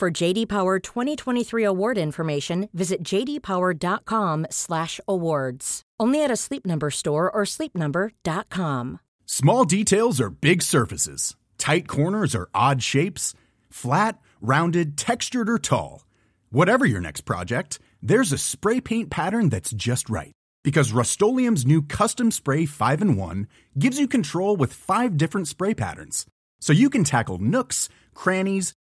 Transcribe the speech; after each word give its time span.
For 0.00 0.10
JD 0.10 0.48
Power 0.48 0.78
2023 0.78 1.62
award 1.62 1.98
information, 1.98 2.70
visit 2.72 3.02
jdpower.com/awards. 3.02 5.82
Only 6.00 6.24
at 6.24 6.30
a 6.30 6.36
Sleep 6.36 6.64
Number 6.64 6.90
store 6.90 7.30
or 7.30 7.42
sleepnumber.com. 7.44 9.00
Small 9.26 9.66
details 9.66 10.18
are 10.18 10.30
big 10.30 10.62
surfaces. 10.62 11.36
Tight 11.58 11.86
corners 11.86 12.34
are 12.34 12.48
odd 12.54 12.82
shapes. 12.82 13.34
Flat, 13.68 14.18
rounded, 14.40 14.96
textured, 14.96 15.50
or 15.50 15.58
tall. 15.58 16.06
Whatever 16.48 16.86
your 16.86 17.02
next 17.02 17.26
project, 17.26 17.78
there's 18.00 18.32
a 18.32 18.38
spray 18.38 18.80
paint 18.80 19.10
pattern 19.10 19.50
that's 19.50 19.72
just 19.72 20.08
right. 20.08 20.32
Because 20.64 20.92
Rust 20.92 21.20
new 21.20 21.82
Custom 21.82 22.30
Spray 22.30 22.64
5 22.64 23.02
in 23.02 23.16
1 23.16 23.46
gives 23.78 23.98
you 23.98 24.08
control 24.08 24.56
with 24.56 24.72
five 24.72 25.18
different 25.18 25.46
spray 25.46 25.74
patterns. 25.74 26.24
So 26.58 26.72
you 26.72 26.88
can 26.88 27.04
tackle 27.04 27.36
nooks, 27.36 27.90
crannies, 28.14 28.72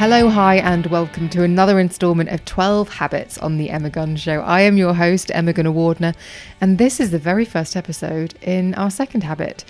Hello, 0.00 0.30
hi, 0.30 0.56
and 0.56 0.86
welcome 0.86 1.28
to 1.28 1.42
another 1.42 1.78
instalment 1.78 2.30
of 2.30 2.42
12 2.46 2.88
Habits 2.88 3.36
on 3.36 3.58
The 3.58 3.68
Emma 3.68 3.90
Guns 3.90 4.18
Show. 4.18 4.40
I 4.40 4.62
am 4.62 4.78
your 4.78 4.94
host, 4.94 5.30
Emma 5.34 5.52
Gunavardhana, 5.52 6.14
and 6.58 6.78
this 6.78 7.00
is 7.00 7.10
the 7.10 7.18
very 7.18 7.44
first 7.44 7.76
episode 7.76 8.32
in 8.40 8.72
our 8.76 8.90
second 8.90 9.24
habit. 9.24 9.62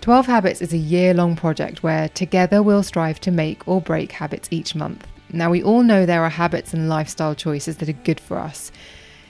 12 0.00 0.24
Habits 0.24 0.62
is 0.62 0.72
a 0.72 0.78
year 0.78 1.12
long 1.12 1.36
project 1.36 1.82
where 1.82 2.08
together 2.08 2.62
we'll 2.62 2.82
strive 2.82 3.20
to 3.20 3.30
make 3.30 3.68
or 3.68 3.82
break 3.82 4.12
habits 4.12 4.48
each 4.50 4.74
month. 4.74 5.06
Now, 5.30 5.50
we 5.50 5.62
all 5.62 5.82
know 5.82 6.06
there 6.06 6.24
are 6.24 6.30
habits 6.30 6.72
and 6.72 6.88
lifestyle 6.88 7.34
choices 7.34 7.76
that 7.76 7.88
are 7.90 7.92
good 7.92 8.20
for 8.20 8.38
us. 8.38 8.72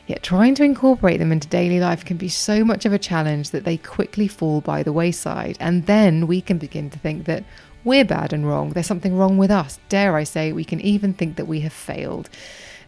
Yet 0.07 0.23
trying 0.23 0.55
to 0.55 0.65
incorporate 0.65 1.19
them 1.19 1.33
into 1.33 1.49
daily 1.49 1.81
life 1.81 2.05
can 2.05 2.17
be 2.17 2.29
so 2.29 2.65
much 2.65 2.85
of 2.85 2.93
a 2.93 2.99
challenge 2.99 3.51
that 3.51 3.65
they 3.65 3.79
quickly 3.79 4.29
fall 4.29 4.61
by 4.61 4.85
the 4.85 4.93
wayside. 4.93 5.57
And 5.59 5.87
then 5.87 6.29
we 6.29 6.41
can 6.41 6.59
begin 6.59 6.91
to 6.91 6.99
think 7.01 7.25
that 7.25 7.43
we're 7.85 8.05
bad 8.05 8.33
and 8.33 8.49
wrong. 8.49 8.71
There's 8.71 8.87
something 8.87 9.17
wrong 9.17 9.39
with 9.39 9.51
us. 9.51 9.79
Dare 9.89 10.17
I 10.17 10.25
say, 10.25 10.53
we 10.53 10.65
can 10.65 10.81
even 10.81 11.13
think 11.13 11.37
that 11.37 11.47
we 11.47 11.61
have 11.61 11.73
failed. 11.73 12.31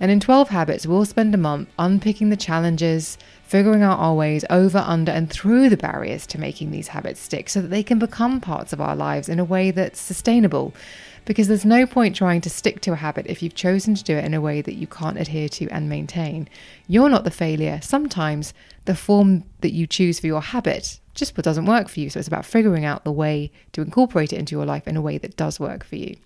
And 0.00 0.10
in 0.10 0.20
12 0.20 0.48
Habits, 0.48 0.86
we'll 0.86 1.04
spend 1.04 1.34
a 1.34 1.38
month 1.38 1.68
unpicking 1.78 2.30
the 2.30 2.36
challenges, 2.36 3.18
figuring 3.46 3.82
out 3.82 3.98
our 3.98 4.14
ways 4.14 4.44
over, 4.50 4.78
under, 4.78 5.12
and 5.12 5.30
through 5.30 5.68
the 5.68 5.76
barriers 5.76 6.26
to 6.26 6.40
making 6.40 6.70
these 6.70 6.88
habits 6.88 7.20
stick 7.20 7.48
so 7.48 7.62
that 7.62 7.68
they 7.68 7.82
can 7.82 7.98
become 7.98 8.40
parts 8.40 8.72
of 8.72 8.80
our 8.80 8.96
lives 8.96 9.28
in 9.28 9.38
a 9.38 9.44
way 9.44 9.70
that's 9.70 10.00
sustainable. 10.00 10.74
Because 11.24 11.48
there's 11.48 11.64
no 11.64 11.86
point 11.86 12.14
trying 12.14 12.40
to 12.42 12.50
stick 12.50 12.80
to 12.82 12.92
a 12.92 12.96
habit 12.96 13.26
if 13.28 13.42
you've 13.42 13.54
chosen 13.54 13.94
to 13.96 14.04
do 14.04 14.16
it 14.16 14.24
in 14.24 14.34
a 14.34 14.40
way 14.40 14.62
that 14.62 14.74
you 14.74 14.86
can't 14.86 15.18
adhere 15.18 15.48
to 15.48 15.68
and 15.70 15.88
maintain. 15.88 16.48
You're 16.86 17.08
not 17.08 17.24
the 17.24 17.30
failure. 17.30 17.80
Sometimes 17.82 18.54
the 18.84 18.94
form 18.94 19.44
that 19.60 19.72
you 19.72 19.86
choose 19.86 20.20
for 20.20 20.28
your 20.28 20.40
habit 20.40 21.00
just 21.14 21.34
doesn't 21.34 21.66
work 21.66 21.88
for 21.88 21.98
you. 21.98 22.10
So 22.10 22.20
it's 22.20 22.28
about 22.28 22.44
figuring 22.44 22.84
out 22.84 23.02
the 23.02 23.10
way 23.10 23.50
to 23.72 23.82
incorporate 23.82 24.32
it 24.32 24.38
into 24.38 24.54
your 24.54 24.66
life 24.66 24.86
in 24.86 24.96
a 24.96 25.02
way 25.02 25.18
that 25.18 25.36
does 25.36 25.58
work 25.58 25.84
for 25.84 25.96
you. 25.96 26.16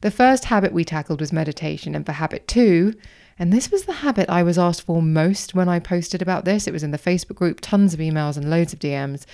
The 0.00 0.10
first 0.10 0.46
habit 0.46 0.72
we 0.72 0.84
tackled 0.84 1.20
was 1.20 1.32
meditation, 1.32 1.94
and 1.94 2.04
for 2.04 2.12
habit 2.12 2.48
two, 2.48 2.94
and 3.38 3.52
this 3.52 3.70
was 3.70 3.84
the 3.84 3.92
habit 3.92 4.28
I 4.28 4.42
was 4.42 4.58
asked 4.58 4.82
for 4.82 5.02
most 5.02 5.54
when 5.54 5.68
I 5.68 5.78
posted 5.78 6.22
about 6.22 6.44
this. 6.44 6.66
It 6.66 6.72
was 6.72 6.82
in 6.82 6.90
the 6.90 6.98
Facebook 6.98 7.36
group, 7.36 7.60
tons 7.60 7.94
of 7.94 8.00
emails 8.00 8.36
and 8.36 8.50
loads 8.50 8.72
of 8.72 8.78
DMs. 8.78 9.24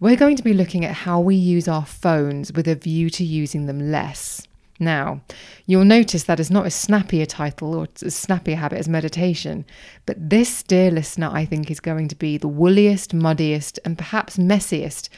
We're 0.00 0.16
going 0.16 0.36
to 0.36 0.42
be 0.42 0.52
looking 0.52 0.84
at 0.84 0.94
how 0.94 1.20
we 1.20 1.36
use 1.36 1.68
our 1.68 1.86
phones 1.86 2.52
with 2.52 2.68
a 2.68 2.74
view 2.74 3.08
to 3.10 3.24
using 3.24 3.66
them 3.66 3.90
less. 3.90 4.46
Now, 4.78 5.22
you'll 5.64 5.84
notice 5.84 6.24
that 6.24 6.40
is 6.40 6.50
not 6.50 6.66
as 6.66 6.74
snappy 6.74 7.22
a 7.22 7.26
title 7.26 7.74
or 7.74 7.88
as 8.04 8.14
snappy 8.14 8.52
a 8.52 8.56
habit 8.56 8.78
as 8.78 8.88
meditation, 8.88 9.64
but 10.04 10.16
this, 10.28 10.62
dear 10.62 10.90
listener, 10.90 11.30
I 11.32 11.46
think 11.46 11.70
is 11.70 11.80
going 11.80 12.08
to 12.08 12.16
be 12.16 12.36
the 12.36 12.48
woolliest, 12.48 13.14
muddiest, 13.14 13.78
and 13.84 13.96
perhaps 13.96 14.36
messiest 14.36 15.08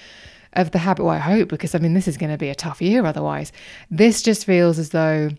of 0.53 0.71
the 0.71 0.79
habit. 0.79 1.03
Well, 1.05 1.15
I 1.15 1.19
hope, 1.19 1.49
because 1.49 1.75
I 1.75 1.79
mean, 1.79 1.95
this 1.95 2.07
is 2.07 2.17
going 2.17 2.31
to 2.31 2.39
be 2.39 2.51
a 2.51 2.55
tough 2.55 2.81
year 2.81 3.05
otherwise. 3.05 3.53
This 3.91 4.23
just 4.23 4.45
feels 4.45 4.79
as 4.79 4.91
though 4.91 5.31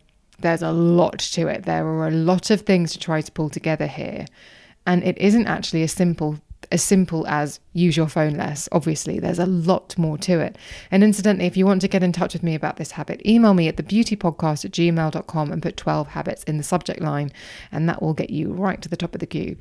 there's 0.42 0.62
a 0.62 0.72
lot 0.72 1.20
to 1.20 1.48
it. 1.48 1.64
There 1.64 1.86
are 1.86 2.08
a 2.08 2.12
lot 2.12 2.50
of 2.50 2.62
things 2.62 2.92
to 2.94 3.00
try 3.00 3.22
to 3.22 3.32
pull 3.32 3.50
together 3.50 3.88
here. 3.88 4.26
And 4.86 5.04
it 5.04 5.18
isn't 5.18 5.48
actually 5.48 5.84
a 5.84 5.88
simple 5.88 6.40
as 6.72 6.84
simple 6.84 7.26
as 7.28 7.60
use 7.74 7.98
your 7.98 8.08
phone 8.08 8.36
less. 8.36 8.70
Obviously, 8.72 9.20
there's 9.20 9.40
a 9.40 9.46
lot 9.46 9.98
more 9.98 10.18
to 10.20 10.40
it. 10.40 10.58
And 10.92 11.04
incidentally, 11.04 11.48
if 11.48 11.58
you 11.58 11.66
want 11.66 11.82
to 11.82 11.88
get 11.88 12.04
in 12.04 12.12
touch 12.12 12.34
with 12.34 12.44
me 12.44 12.54
about 12.54 12.78
this 12.78 12.92
habit, 12.92 13.26
email 13.26 13.54
me 13.54 13.68
at 13.68 13.78
thebeautypodcast 13.78 14.66
at 14.66 14.72
gmail.com 14.72 15.52
and 15.52 15.64
put 15.64 15.78
12 15.78 16.10
habits 16.10 16.44
in 16.44 16.58
the 16.58 16.64
subject 16.64 17.02
line, 17.02 17.32
and 17.72 17.90
that 17.90 18.02
will 18.02 18.14
get 18.14 18.30
you 18.30 18.52
right 18.52 18.82
to 18.82 18.90
the 18.90 18.98
top 18.98 19.16
of 19.16 19.20
the 19.20 19.26
queue. 19.26 19.58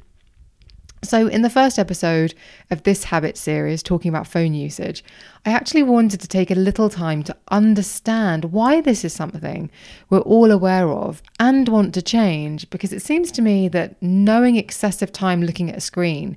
So, 1.03 1.29
in 1.29 1.43
the 1.43 1.51
first 1.51 1.79
episode 1.79 2.35
of 2.71 2.83
this 2.83 3.05
habit 3.05 3.37
series, 3.37 3.83
talking 3.83 4.09
about 4.09 4.27
phone 4.27 4.53
usage, 4.53 5.05
I 5.47 5.51
actually 5.51 5.85
wanted 5.85 6.21
to 6.21 6.29
take 6.29 6.51
a 6.51 6.57
little 6.57 6.91
time 6.91 7.23
to 7.25 7.37
understand 7.51 8.47
why 8.47 8.81
this 8.81 9.05
is 9.05 9.13
something 9.13 9.71
we're 10.11 10.19
all 10.21 10.51
aware 10.51 10.89
of 10.89 11.23
and 11.39 11.69
want 11.69 11.95
to 11.95 12.03
change 12.03 12.69
because 12.71 12.93
it 12.93 13.03
seems 13.03 13.31
to 13.33 13.43
me 13.43 13.69
that 13.69 14.01
knowing 14.03 14.57
excessive 14.57 15.13
time 15.13 15.43
looking 15.43 15.71
at 15.71 15.77
a 15.77 15.81
screen 15.81 16.37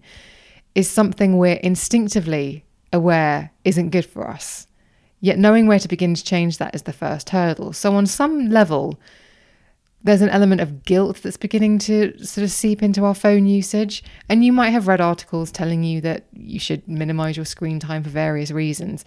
is 0.76 0.90
something 0.90 1.38
we're 1.38 1.56
instinctively 1.56 2.64
aware 2.94 3.52
isn't 3.66 3.90
good 3.90 4.06
for 4.06 4.30
us. 4.30 4.68
Yet 5.22 5.40
knowing 5.40 5.66
where 5.66 5.80
to 5.80 5.88
begin 5.88 6.14
to 6.14 6.24
change 6.24 6.58
that 6.58 6.76
is 6.76 6.84
the 6.84 6.94
first 6.94 7.30
hurdle. 7.30 7.74
So, 7.74 7.96
on 7.96 8.06
some 8.06 8.50
level, 8.50 9.00
there's 10.04 10.22
an 10.22 10.30
element 10.30 10.62
of 10.62 10.84
guilt 10.84 11.22
that's 11.22 11.38
beginning 11.38 11.78
to 11.80 12.18
sort 12.26 12.44
of 12.44 12.52
seep 12.52 12.82
into 12.82 13.06
our 13.06 13.14
phone 13.14 13.46
usage. 13.46 14.04
And 14.30 14.44
you 14.44 14.52
might 14.52 14.70
have 14.70 14.88
read 14.88 15.02
articles 15.02 15.52
telling 15.52 15.84
you 15.84 16.02
that 16.02 16.26
you 16.34 16.60
should 16.60 16.88
minimize 16.88 17.38
your 17.38 17.46
screen 17.46 17.80
time 17.80 18.04
for 18.04 18.10
various 18.10 18.52
reasons. 18.52 19.06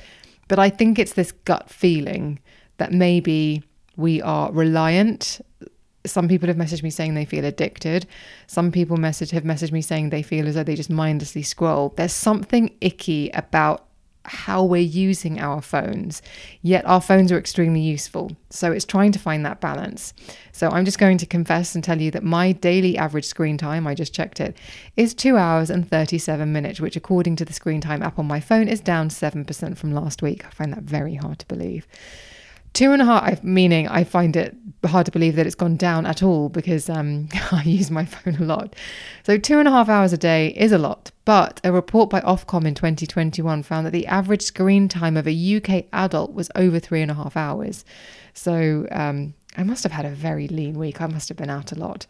But 0.49 0.59
I 0.59 0.71
think 0.71 0.99
it's 0.99 1.15
this 1.15 1.33
gut 1.33 1.69
feeling 1.69 2.39
that 2.77 2.93
maybe 2.93 3.63
we 3.97 4.23
are 4.23 4.53
reliant 4.53 5.41
some 6.07 6.29
people 6.29 6.49
have 6.49 6.57
messaged 6.57 6.83
me 6.83 6.91
saying 6.91 7.15
they 7.15 7.25
feel 7.25 7.45
addicted. 7.45 8.07
Some 8.47 8.71
people 8.71 8.97
message 8.97 9.31
have 9.31 9.45
messaged 9.45 9.73
me 9.73 9.81
saying 9.81 10.11
they 10.11 10.23
feel 10.23 10.47
as 10.47 10.55
though 10.55 10.65
they 10.65 10.75
just 10.75 10.91
mindlessly 10.91 11.43
scroll. 11.43 11.95
There's 11.97 12.13
something 12.13 12.77
icky 12.81 13.31
about 13.31 13.87
how 14.25 14.65
we're 14.65 14.81
using 14.81 15.39
our 15.41 15.61
phones, 15.61 16.23
yet 16.63 16.85
our 16.87 17.01
phones 17.01 17.31
are 17.31 17.39
extremely 17.39 17.81
useful. 17.81 18.37
So 18.51 18.73
it's 18.73 18.85
trying 18.85 19.13
to 19.13 19.19
find 19.19 19.45
that 19.45 19.61
balance. 19.61 20.15
So 20.53 20.71
I'm 20.71 20.85
just 20.85 20.99
going 20.99 21.19
to 21.19 21.27
confess 21.27 21.75
and 21.75 21.83
tell 21.83 22.01
you 22.01 22.11
that 22.13 22.23
my 22.23 22.53
daily 22.53 22.97
average 22.97 23.27
screen 23.27 23.59
time, 23.59 23.87
I 23.87 23.95
just 23.95 24.15
checked 24.15 24.41
it, 24.41 24.57
is 24.97 25.15
two 25.15 25.37
hours 25.37 25.71
and 25.71 25.89
37 25.89 26.53
minutes, 26.53 26.81
which 26.81 26.97
according 26.97 27.37
to 27.37 27.45
the 27.45 27.53
screen 27.53 27.81
time 27.81 28.03
app 28.03 28.19
on 28.19 28.27
my 28.27 28.41
phone 28.41 28.69
is 28.69 28.81
down 28.81 29.09
7% 29.09 29.77
from 29.77 29.93
last 29.93 30.23
week. 30.23 30.45
I 30.47 30.51
find 30.51 30.73
that 30.73 30.83
very 30.83 31.17
hard 31.17 31.39
to 31.41 31.47
believe. 31.47 31.87
Two 32.75 32.93
and 32.93 33.01
a 33.01 33.05
half, 33.05 33.43
meaning 33.43 33.89
I 33.89 34.03
find 34.05 34.37
it 34.37 34.57
hard 34.85 35.07
to 35.07 35.13
believe 35.13 35.37
that 35.37 35.47
it's 35.47 35.55
gone 35.55 35.77
down 35.77 36.07
at 36.07 36.23
all 36.23 36.49
because 36.49 36.91
um, 36.91 37.29
I 37.53 37.63
use 37.63 37.91
my 37.91 38.05
phone 38.05 38.37
a 38.37 38.45
lot. 38.45 38.75
So, 39.23 39.39
two 39.39 39.59
and 39.59 39.69
a 39.69 39.71
half 39.71 39.89
hours 39.89 40.13
a 40.13 40.19
day 40.19 40.49
is 40.49 40.73
a 40.73 40.79
lot. 40.79 41.11
But 41.25 41.61
a 41.65 41.73
report 41.73 42.11
by 42.11 42.21
Ofcom 42.21 42.67
in 42.67 42.75
2021 42.75 43.63
found 43.63 43.87
that 43.87 43.93
the 43.93 44.07
average 44.07 44.43
screen 44.43 44.89
time 44.89 45.17
of 45.17 45.27
a 45.27 45.57
UK 45.57 45.87
adult 45.93 46.35
was 46.35 46.51
over 46.55 46.79
three 46.79 47.01
and 47.01 47.11
a 47.11 47.15
half 47.15 47.37
hours. 47.37 47.85
So, 48.35 48.87
um, 48.91 49.35
I 49.57 49.63
must 49.63 49.85
have 49.85 49.93
had 49.93 50.05
a 50.05 50.11
very 50.11 50.49
lean 50.49 50.77
week. 50.77 51.01
I 51.01 51.07
must 51.07 51.29
have 51.29 51.39
been 51.39 51.51
out 51.51 51.73
a 51.73 51.77
lot. 51.77 52.07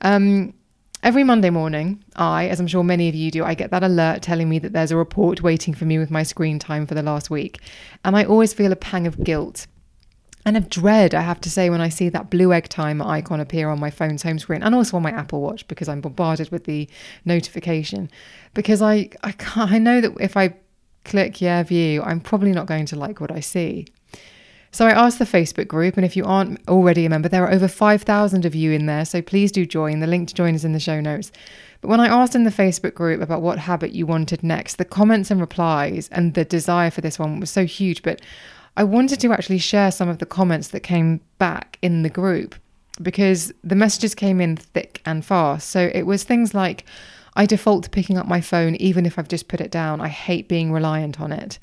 Um, 0.00 0.54
Every 1.02 1.24
Monday 1.24 1.48
morning, 1.48 2.04
I, 2.16 2.48
as 2.48 2.60
I'm 2.60 2.66
sure 2.66 2.84
many 2.84 3.08
of 3.08 3.14
you 3.14 3.30
do, 3.30 3.42
I 3.42 3.54
get 3.54 3.70
that 3.70 3.82
alert 3.82 4.20
telling 4.20 4.50
me 4.50 4.58
that 4.58 4.74
there's 4.74 4.90
a 4.90 4.98
report 4.98 5.42
waiting 5.42 5.72
for 5.72 5.86
me 5.86 5.98
with 5.98 6.10
my 6.10 6.22
screen 6.22 6.58
time 6.58 6.86
for 6.86 6.94
the 6.94 7.02
last 7.02 7.30
week. 7.30 7.58
And 8.04 8.14
I 8.14 8.24
always 8.24 8.52
feel 8.52 8.70
a 8.70 8.76
pang 8.76 9.06
of 9.06 9.24
guilt 9.24 9.66
of 10.56 10.68
dread, 10.68 11.14
I 11.14 11.20
have 11.22 11.40
to 11.42 11.50
say, 11.50 11.70
when 11.70 11.80
I 11.80 11.88
see 11.88 12.08
that 12.08 12.30
blue 12.30 12.52
egg 12.52 12.68
timer 12.68 13.06
icon 13.06 13.40
appear 13.40 13.68
on 13.68 13.80
my 13.80 13.90
phone's 13.90 14.22
home 14.22 14.38
screen 14.38 14.62
and 14.62 14.74
also 14.74 14.96
on 14.96 15.02
my 15.02 15.10
Apple 15.10 15.40
Watch 15.40 15.66
because 15.68 15.88
I'm 15.88 16.00
bombarded 16.00 16.50
with 16.50 16.64
the 16.64 16.88
notification. 17.24 18.10
Because 18.54 18.82
I, 18.82 19.10
I, 19.22 19.32
can't, 19.32 19.70
I 19.70 19.78
know 19.78 20.00
that 20.00 20.12
if 20.20 20.36
I 20.36 20.54
Click 21.04 21.40
yeah, 21.40 21.62
view. 21.62 22.02
I'm 22.02 22.20
probably 22.20 22.52
not 22.52 22.66
going 22.66 22.86
to 22.86 22.96
like 22.96 23.20
what 23.20 23.32
I 23.32 23.40
see. 23.40 23.86
So 24.72 24.86
I 24.86 24.92
asked 24.92 25.18
the 25.18 25.24
Facebook 25.24 25.66
group, 25.66 25.96
and 25.96 26.06
if 26.06 26.16
you 26.16 26.24
aren't 26.24 26.60
already 26.68 27.04
a 27.04 27.10
member, 27.10 27.28
there 27.28 27.44
are 27.44 27.52
over 27.52 27.66
5,000 27.66 28.44
of 28.44 28.54
you 28.54 28.70
in 28.70 28.86
there, 28.86 29.04
so 29.04 29.20
please 29.20 29.50
do 29.50 29.66
join. 29.66 29.98
The 29.98 30.06
link 30.06 30.28
to 30.28 30.34
join 30.34 30.54
is 30.54 30.64
in 30.64 30.72
the 30.72 30.78
show 30.78 31.00
notes. 31.00 31.32
But 31.80 31.88
when 31.88 31.98
I 31.98 32.06
asked 32.06 32.36
in 32.36 32.44
the 32.44 32.50
Facebook 32.50 32.94
group 32.94 33.20
about 33.20 33.42
what 33.42 33.58
habit 33.58 33.92
you 33.92 34.06
wanted 34.06 34.44
next, 34.44 34.76
the 34.76 34.84
comments 34.84 35.30
and 35.30 35.40
replies 35.40 36.08
and 36.12 36.34
the 36.34 36.44
desire 36.44 36.90
for 36.90 37.00
this 37.00 37.18
one 37.18 37.40
was 37.40 37.50
so 37.50 37.64
huge. 37.64 38.02
But 38.02 38.20
I 38.76 38.84
wanted 38.84 39.20
to 39.20 39.32
actually 39.32 39.58
share 39.58 39.90
some 39.90 40.08
of 40.08 40.18
the 40.18 40.26
comments 40.26 40.68
that 40.68 40.80
came 40.80 41.20
back 41.38 41.78
in 41.82 42.02
the 42.02 42.08
group 42.08 42.54
because 43.02 43.52
the 43.64 43.74
messages 43.74 44.14
came 44.14 44.40
in 44.40 44.56
thick 44.56 45.00
and 45.04 45.24
fast. 45.24 45.70
So 45.70 45.90
it 45.94 46.02
was 46.04 46.24
things 46.24 46.54
like, 46.54 46.84
I 47.34 47.46
default 47.46 47.84
to 47.84 47.90
picking 47.90 48.18
up 48.18 48.26
my 48.26 48.40
phone 48.40 48.76
even 48.76 49.06
if 49.06 49.18
I've 49.18 49.28
just 49.28 49.48
put 49.48 49.60
it 49.60 49.70
down. 49.70 50.00
I 50.00 50.08
hate 50.08 50.48
being 50.48 50.72
reliant 50.72 51.20
on 51.20 51.32
it. 51.32 51.58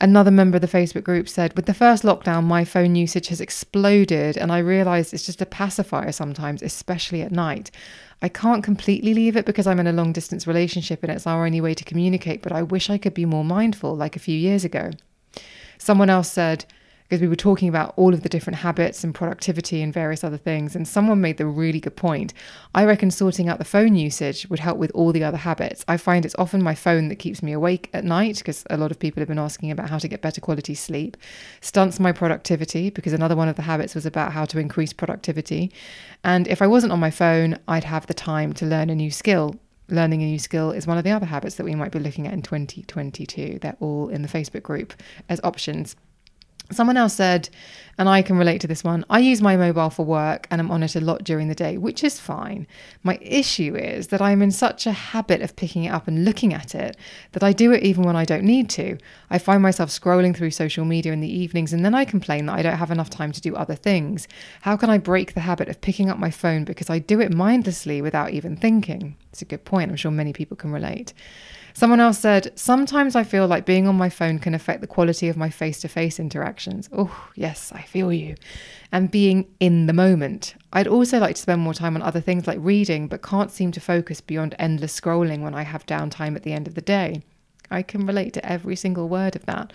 Another 0.00 0.30
member 0.30 0.56
of 0.56 0.60
the 0.60 0.68
Facebook 0.68 1.04
group 1.04 1.28
said, 1.28 1.54
With 1.54 1.66
the 1.66 1.74
first 1.74 2.02
lockdown, 2.02 2.44
my 2.44 2.64
phone 2.64 2.96
usage 2.96 3.28
has 3.28 3.40
exploded, 3.40 4.36
and 4.36 4.50
I 4.50 4.58
realised 4.58 5.14
it's 5.14 5.24
just 5.24 5.40
a 5.40 5.46
pacifier 5.46 6.10
sometimes, 6.10 6.62
especially 6.62 7.22
at 7.22 7.30
night. 7.30 7.70
I 8.20 8.28
can't 8.28 8.64
completely 8.64 9.14
leave 9.14 9.36
it 9.36 9.46
because 9.46 9.66
I'm 9.66 9.78
in 9.78 9.86
a 9.86 9.92
long 9.92 10.12
distance 10.12 10.46
relationship 10.46 11.02
and 11.02 11.12
it's 11.12 11.26
our 11.26 11.46
only 11.46 11.60
way 11.60 11.74
to 11.74 11.84
communicate, 11.84 12.42
but 12.42 12.52
I 12.52 12.62
wish 12.62 12.90
I 12.90 12.98
could 12.98 13.14
be 13.14 13.24
more 13.24 13.44
mindful 13.44 13.94
like 13.94 14.16
a 14.16 14.20
few 14.20 14.36
years 14.36 14.64
ago. 14.64 14.90
Someone 15.84 16.08
else 16.08 16.32
said, 16.32 16.64
because 17.02 17.20
we 17.20 17.28
were 17.28 17.36
talking 17.36 17.68
about 17.68 17.92
all 17.98 18.14
of 18.14 18.22
the 18.22 18.28
different 18.30 18.60
habits 18.60 19.04
and 19.04 19.14
productivity 19.14 19.82
and 19.82 19.92
various 19.92 20.24
other 20.24 20.38
things. 20.38 20.74
And 20.74 20.88
someone 20.88 21.20
made 21.20 21.36
the 21.36 21.44
really 21.44 21.78
good 21.78 21.94
point. 21.94 22.32
I 22.74 22.86
reckon 22.86 23.10
sorting 23.10 23.50
out 23.50 23.58
the 23.58 23.66
phone 23.66 23.94
usage 23.94 24.48
would 24.48 24.60
help 24.60 24.78
with 24.78 24.90
all 24.92 25.12
the 25.12 25.22
other 25.22 25.36
habits. 25.36 25.84
I 25.86 25.98
find 25.98 26.24
it's 26.24 26.34
often 26.38 26.62
my 26.62 26.74
phone 26.74 27.08
that 27.08 27.16
keeps 27.16 27.42
me 27.42 27.52
awake 27.52 27.90
at 27.92 28.02
night 28.02 28.38
because 28.38 28.64
a 28.70 28.78
lot 28.78 28.92
of 28.92 28.98
people 28.98 29.20
have 29.20 29.28
been 29.28 29.38
asking 29.38 29.70
about 29.70 29.90
how 29.90 29.98
to 29.98 30.08
get 30.08 30.22
better 30.22 30.40
quality 30.40 30.74
sleep, 30.74 31.18
stunts 31.60 32.00
my 32.00 32.12
productivity 32.12 32.88
because 32.88 33.12
another 33.12 33.36
one 33.36 33.50
of 33.50 33.56
the 33.56 33.62
habits 33.62 33.94
was 33.94 34.06
about 34.06 34.32
how 34.32 34.46
to 34.46 34.58
increase 34.58 34.94
productivity. 34.94 35.70
And 36.24 36.48
if 36.48 36.62
I 36.62 36.66
wasn't 36.66 36.94
on 36.94 36.98
my 37.00 37.10
phone, 37.10 37.58
I'd 37.68 37.84
have 37.84 38.06
the 38.06 38.14
time 38.14 38.54
to 38.54 38.64
learn 38.64 38.88
a 38.88 38.94
new 38.94 39.10
skill 39.10 39.56
learning 39.88 40.22
a 40.22 40.26
new 40.26 40.38
skill 40.38 40.70
is 40.70 40.86
one 40.86 40.98
of 40.98 41.04
the 41.04 41.10
other 41.10 41.26
habits 41.26 41.56
that 41.56 41.64
we 41.64 41.74
might 41.74 41.92
be 41.92 41.98
looking 41.98 42.26
at 42.26 42.32
in 42.32 42.42
2022. 42.42 43.58
They're 43.60 43.76
all 43.80 44.08
in 44.08 44.22
the 44.22 44.28
Facebook 44.28 44.62
group 44.62 44.94
as 45.28 45.40
options. 45.44 45.96
Someone 46.70 46.96
else 46.96 47.12
said, 47.12 47.50
and 47.98 48.08
I 48.08 48.22
can 48.22 48.38
relate 48.38 48.62
to 48.62 48.66
this 48.66 48.82
one 48.82 49.04
I 49.10 49.18
use 49.18 49.42
my 49.42 49.54
mobile 49.54 49.90
for 49.90 50.04
work 50.04 50.48
and 50.50 50.62
I'm 50.62 50.70
on 50.70 50.82
it 50.82 50.96
a 50.96 51.00
lot 51.00 51.22
during 51.22 51.48
the 51.48 51.54
day, 51.54 51.76
which 51.76 52.02
is 52.02 52.18
fine. 52.18 52.66
My 53.02 53.18
issue 53.20 53.76
is 53.76 54.06
that 54.08 54.22
I'm 54.22 54.40
in 54.40 54.50
such 54.50 54.86
a 54.86 54.92
habit 54.92 55.42
of 55.42 55.56
picking 55.56 55.84
it 55.84 55.90
up 55.90 56.08
and 56.08 56.24
looking 56.24 56.54
at 56.54 56.74
it 56.74 56.96
that 57.32 57.42
I 57.44 57.52
do 57.52 57.70
it 57.70 57.82
even 57.82 58.02
when 58.02 58.16
I 58.16 58.24
don't 58.24 58.44
need 58.44 58.70
to. 58.70 58.96
I 59.28 59.38
find 59.38 59.62
myself 59.62 59.90
scrolling 59.90 60.34
through 60.34 60.52
social 60.52 60.86
media 60.86 61.12
in 61.12 61.20
the 61.20 61.28
evenings 61.28 61.74
and 61.74 61.84
then 61.84 61.94
I 61.94 62.06
complain 62.06 62.46
that 62.46 62.58
I 62.58 62.62
don't 62.62 62.78
have 62.78 62.90
enough 62.90 63.10
time 63.10 63.32
to 63.32 63.42
do 63.42 63.54
other 63.54 63.74
things. 63.74 64.26
How 64.62 64.78
can 64.78 64.88
I 64.88 64.96
break 64.96 65.34
the 65.34 65.40
habit 65.40 65.68
of 65.68 65.82
picking 65.82 66.08
up 66.08 66.18
my 66.18 66.30
phone 66.30 66.64
because 66.64 66.88
I 66.88 66.98
do 66.98 67.20
it 67.20 67.32
mindlessly 67.32 68.00
without 68.00 68.30
even 68.30 68.56
thinking? 68.56 69.16
It's 69.34 69.42
a 69.42 69.46
good 69.46 69.64
point. 69.64 69.90
I'm 69.90 69.96
sure 69.96 70.12
many 70.12 70.32
people 70.32 70.56
can 70.56 70.70
relate. 70.70 71.12
Someone 71.72 71.98
else 71.98 72.20
said, 72.20 72.56
Sometimes 72.56 73.16
I 73.16 73.24
feel 73.24 73.48
like 73.48 73.66
being 73.66 73.88
on 73.88 73.96
my 73.96 74.08
phone 74.08 74.38
can 74.38 74.54
affect 74.54 74.80
the 74.80 74.86
quality 74.86 75.28
of 75.28 75.36
my 75.36 75.50
face 75.50 75.80
to 75.80 75.88
face 75.88 76.20
interactions. 76.20 76.88
Oh, 76.92 77.28
yes, 77.34 77.72
I 77.74 77.82
feel 77.82 78.12
you. 78.12 78.36
And 78.92 79.10
being 79.10 79.48
in 79.58 79.86
the 79.86 79.92
moment. 79.92 80.54
I'd 80.72 80.86
also 80.86 81.18
like 81.18 81.34
to 81.34 81.42
spend 81.42 81.62
more 81.62 81.74
time 81.74 81.96
on 81.96 82.02
other 82.02 82.20
things 82.20 82.46
like 82.46 82.58
reading, 82.60 83.08
but 83.08 83.22
can't 83.22 83.50
seem 83.50 83.72
to 83.72 83.80
focus 83.80 84.20
beyond 84.20 84.54
endless 84.60 85.00
scrolling 85.00 85.40
when 85.40 85.52
I 85.52 85.62
have 85.64 85.84
downtime 85.84 86.36
at 86.36 86.44
the 86.44 86.52
end 86.52 86.68
of 86.68 86.76
the 86.76 86.80
day. 86.80 87.24
I 87.72 87.82
can 87.82 88.06
relate 88.06 88.34
to 88.34 88.48
every 88.48 88.76
single 88.76 89.08
word 89.08 89.34
of 89.34 89.46
that. 89.46 89.72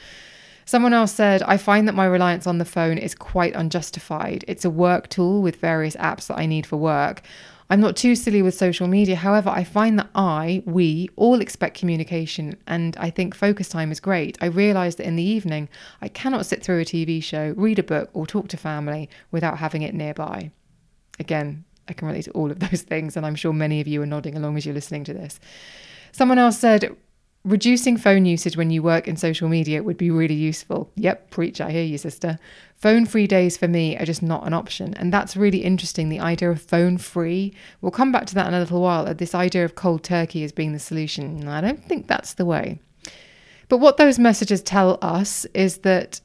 Someone 0.63 0.93
else 0.93 1.11
said, 1.11 1.43
I 1.43 1.57
find 1.57 1.85
that 1.89 1.95
my 1.95 2.05
reliance 2.05 2.47
on 2.47 2.59
the 2.59 2.63
phone 2.63 2.97
is 2.97 3.13
quite 3.13 3.55
unjustified. 3.55 4.45
It's 4.47 4.63
a 4.63 4.69
work 4.69 5.09
tool 5.09 5.41
with 5.41 5.57
various 5.57 5.97
apps 5.97 6.27
that 6.27 6.37
I 6.37 6.45
need 6.45 6.65
for 6.65 6.77
work. 6.77 7.23
I'm 7.69 7.79
not 7.79 7.95
too 7.95 8.15
silly 8.15 8.41
with 8.41 8.55
social 8.55 8.87
media. 8.87 9.15
However, 9.15 9.49
I 9.49 9.63
find 9.63 9.99
that 9.99 10.09
I, 10.15 10.63
we, 10.65 11.09
all 11.15 11.39
expect 11.39 11.77
communication, 11.77 12.57
and 12.65 12.97
I 12.97 13.11
think 13.11 13.35
focus 13.35 13.69
time 13.69 13.91
is 13.91 13.99
great. 13.99 14.39
I 14.41 14.47
realise 14.47 14.95
that 14.95 15.05
in 15.05 15.15
the 15.15 15.23
evening, 15.23 15.69
I 16.01 16.07
cannot 16.07 16.47
sit 16.47 16.63
through 16.63 16.79
a 16.79 16.85
TV 16.85 17.21
show, 17.21 17.53
read 17.55 17.77
a 17.77 17.83
book, 17.83 18.09
or 18.13 18.25
talk 18.25 18.47
to 18.49 18.57
family 18.57 19.07
without 19.29 19.59
having 19.59 19.83
it 19.83 19.93
nearby. 19.93 20.49
Again, 21.19 21.63
I 21.87 21.93
can 21.93 22.07
relate 22.07 22.25
to 22.25 22.31
all 22.31 22.49
of 22.49 22.59
those 22.71 22.81
things, 22.81 23.15
and 23.15 23.23
I'm 23.23 23.35
sure 23.35 23.53
many 23.53 23.81
of 23.81 23.87
you 23.87 24.01
are 24.01 24.07
nodding 24.07 24.35
along 24.35 24.57
as 24.57 24.65
you're 24.65 24.73
listening 24.73 25.03
to 25.03 25.13
this. 25.13 25.39
Someone 26.11 26.39
else 26.39 26.57
said, 26.57 26.95
Reducing 27.45 27.95
phone 27.95 28.25
usage 28.25 28.57
when 28.57 28.69
you 28.69 28.83
work 28.83 29.07
in 29.07 29.15
social 29.15 29.47
media 29.47 29.81
would 29.81 29.97
be 29.97 30.11
really 30.11 30.35
useful. 30.35 30.91
Yep, 30.95 31.29
preach, 31.29 31.61
I 31.61 31.71
hear 31.71 31.83
you, 31.83 31.97
sister. 31.97 32.37
Phone 32.75 33.05
free 33.05 33.27
days 33.27 33.55
for 33.55 33.67
me 33.67 33.97
are 33.97 34.05
just 34.05 34.21
not 34.21 34.45
an 34.45 34.53
option. 34.53 34.93
And 34.95 35.13
that's 35.13 35.37
really 35.37 35.59
interesting 35.59 36.09
the 36.09 36.19
idea 36.19 36.51
of 36.51 36.61
phone 36.61 36.97
free. 36.97 37.53
We'll 37.79 37.91
come 37.91 38.11
back 38.11 38.25
to 38.27 38.35
that 38.35 38.47
in 38.47 38.53
a 38.53 38.59
little 38.59 38.81
while. 38.81 39.07
Uh, 39.07 39.13
this 39.13 39.33
idea 39.33 39.63
of 39.63 39.75
cold 39.75 40.03
turkey 40.03 40.43
as 40.43 40.51
being 40.51 40.73
the 40.73 40.79
solution. 40.79 41.47
I 41.47 41.61
don't 41.61 41.83
think 41.83 42.07
that's 42.07 42.33
the 42.33 42.45
way. 42.45 42.79
But 43.69 43.77
what 43.77 43.95
those 43.95 44.19
messages 44.19 44.61
tell 44.61 44.97
us 45.01 45.45
is 45.53 45.79
that 45.79 46.19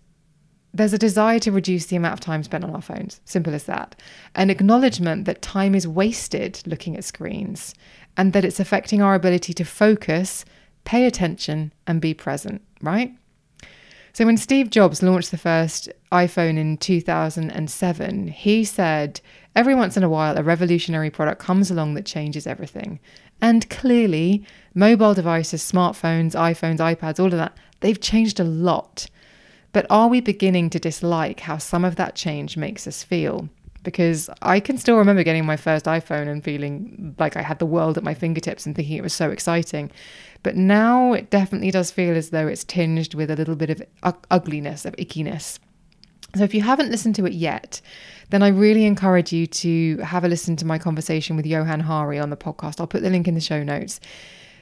there's 0.72 0.92
a 0.92 0.98
desire 0.98 1.38
to 1.38 1.52
reduce 1.52 1.86
the 1.86 1.96
amount 1.96 2.14
of 2.14 2.20
time 2.20 2.42
spent 2.42 2.64
on 2.64 2.74
our 2.74 2.82
phones. 2.82 3.20
Simple 3.24 3.54
as 3.54 3.64
that. 3.64 4.00
An 4.34 4.50
acknowledgement 4.50 5.26
that 5.26 5.42
time 5.42 5.76
is 5.76 5.86
wasted 5.86 6.60
looking 6.66 6.96
at 6.96 7.04
screens 7.04 7.72
and 8.16 8.32
that 8.32 8.44
it's 8.44 8.58
affecting 8.58 9.00
our 9.00 9.14
ability 9.14 9.52
to 9.54 9.64
focus 9.64 10.44
pay 10.84 11.06
attention, 11.06 11.72
and 11.86 12.00
be 12.00 12.14
present, 12.14 12.62
right? 12.80 13.14
So, 14.12 14.24
when 14.24 14.36
Steve 14.36 14.70
Jobs 14.70 15.02
launched 15.02 15.32
the 15.32 15.38
first 15.38 15.88
iPhone 16.12 16.56
in 16.56 16.76
2007, 16.76 18.28
he 18.28 18.64
said, 18.64 19.20
Every 19.56 19.74
once 19.74 19.96
in 19.96 20.04
a 20.04 20.08
while, 20.08 20.38
a 20.38 20.42
revolutionary 20.42 21.10
product 21.10 21.40
comes 21.40 21.70
along 21.70 21.94
that 21.94 22.06
changes 22.06 22.46
everything. 22.46 23.00
And 23.40 23.68
clearly, 23.70 24.46
mobile 24.72 25.14
devices, 25.14 25.62
smartphones, 25.62 26.34
iPhones, 26.34 26.78
iPads, 26.78 27.18
all 27.18 27.26
of 27.26 27.32
that, 27.32 27.56
they've 27.80 28.00
changed 28.00 28.38
a 28.38 28.44
lot. 28.44 29.08
But 29.72 29.86
are 29.90 30.08
we 30.08 30.20
beginning 30.20 30.70
to 30.70 30.78
dislike 30.78 31.40
how 31.40 31.58
some 31.58 31.84
of 31.84 31.96
that 31.96 32.14
change 32.14 32.56
makes 32.56 32.86
us 32.86 33.02
feel? 33.02 33.48
Because 33.84 34.28
I 34.42 34.58
can 34.58 34.78
still 34.78 34.96
remember 34.96 35.22
getting 35.22 35.46
my 35.46 35.56
first 35.56 35.84
iPhone 35.84 36.26
and 36.26 36.42
feeling 36.42 37.14
like 37.18 37.36
I 37.36 37.42
had 37.42 37.58
the 37.60 37.66
world 37.66 37.96
at 37.96 38.02
my 38.02 38.14
fingertips 38.14 38.66
and 38.66 38.74
thinking 38.74 38.96
it 38.96 39.02
was 39.02 39.12
so 39.12 39.30
exciting. 39.30 39.90
But 40.42 40.56
now 40.56 41.12
it 41.12 41.30
definitely 41.30 41.70
does 41.70 41.90
feel 41.90 42.16
as 42.16 42.30
though 42.30 42.48
it's 42.48 42.64
tinged 42.64 43.14
with 43.14 43.30
a 43.30 43.36
little 43.36 43.56
bit 43.56 43.70
of 43.70 43.82
ugliness, 44.30 44.84
of 44.84 44.96
ickiness. 44.96 45.58
So 46.34 46.42
if 46.42 46.52
you 46.52 46.62
haven't 46.62 46.90
listened 46.90 47.14
to 47.16 47.26
it 47.26 47.32
yet, 47.32 47.80
then 48.30 48.42
I 48.42 48.48
really 48.48 48.86
encourage 48.86 49.32
you 49.32 49.46
to 49.46 49.98
have 49.98 50.24
a 50.24 50.28
listen 50.28 50.56
to 50.56 50.66
my 50.66 50.78
conversation 50.78 51.36
with 51.36 51.46
Johann 51.46 51.80
Hari 51.80 52.18
on 52.18 52.30
the 52.30 52.36
podcast. 52.36 52.80
I'll 52.80 52.88
put 52.88 53.02
the 53.02 53.10
link 53.10 53.28
in 53.28 53.34
the 53.34 53.40
show 53.40 53.62
notes. 53.62 54.00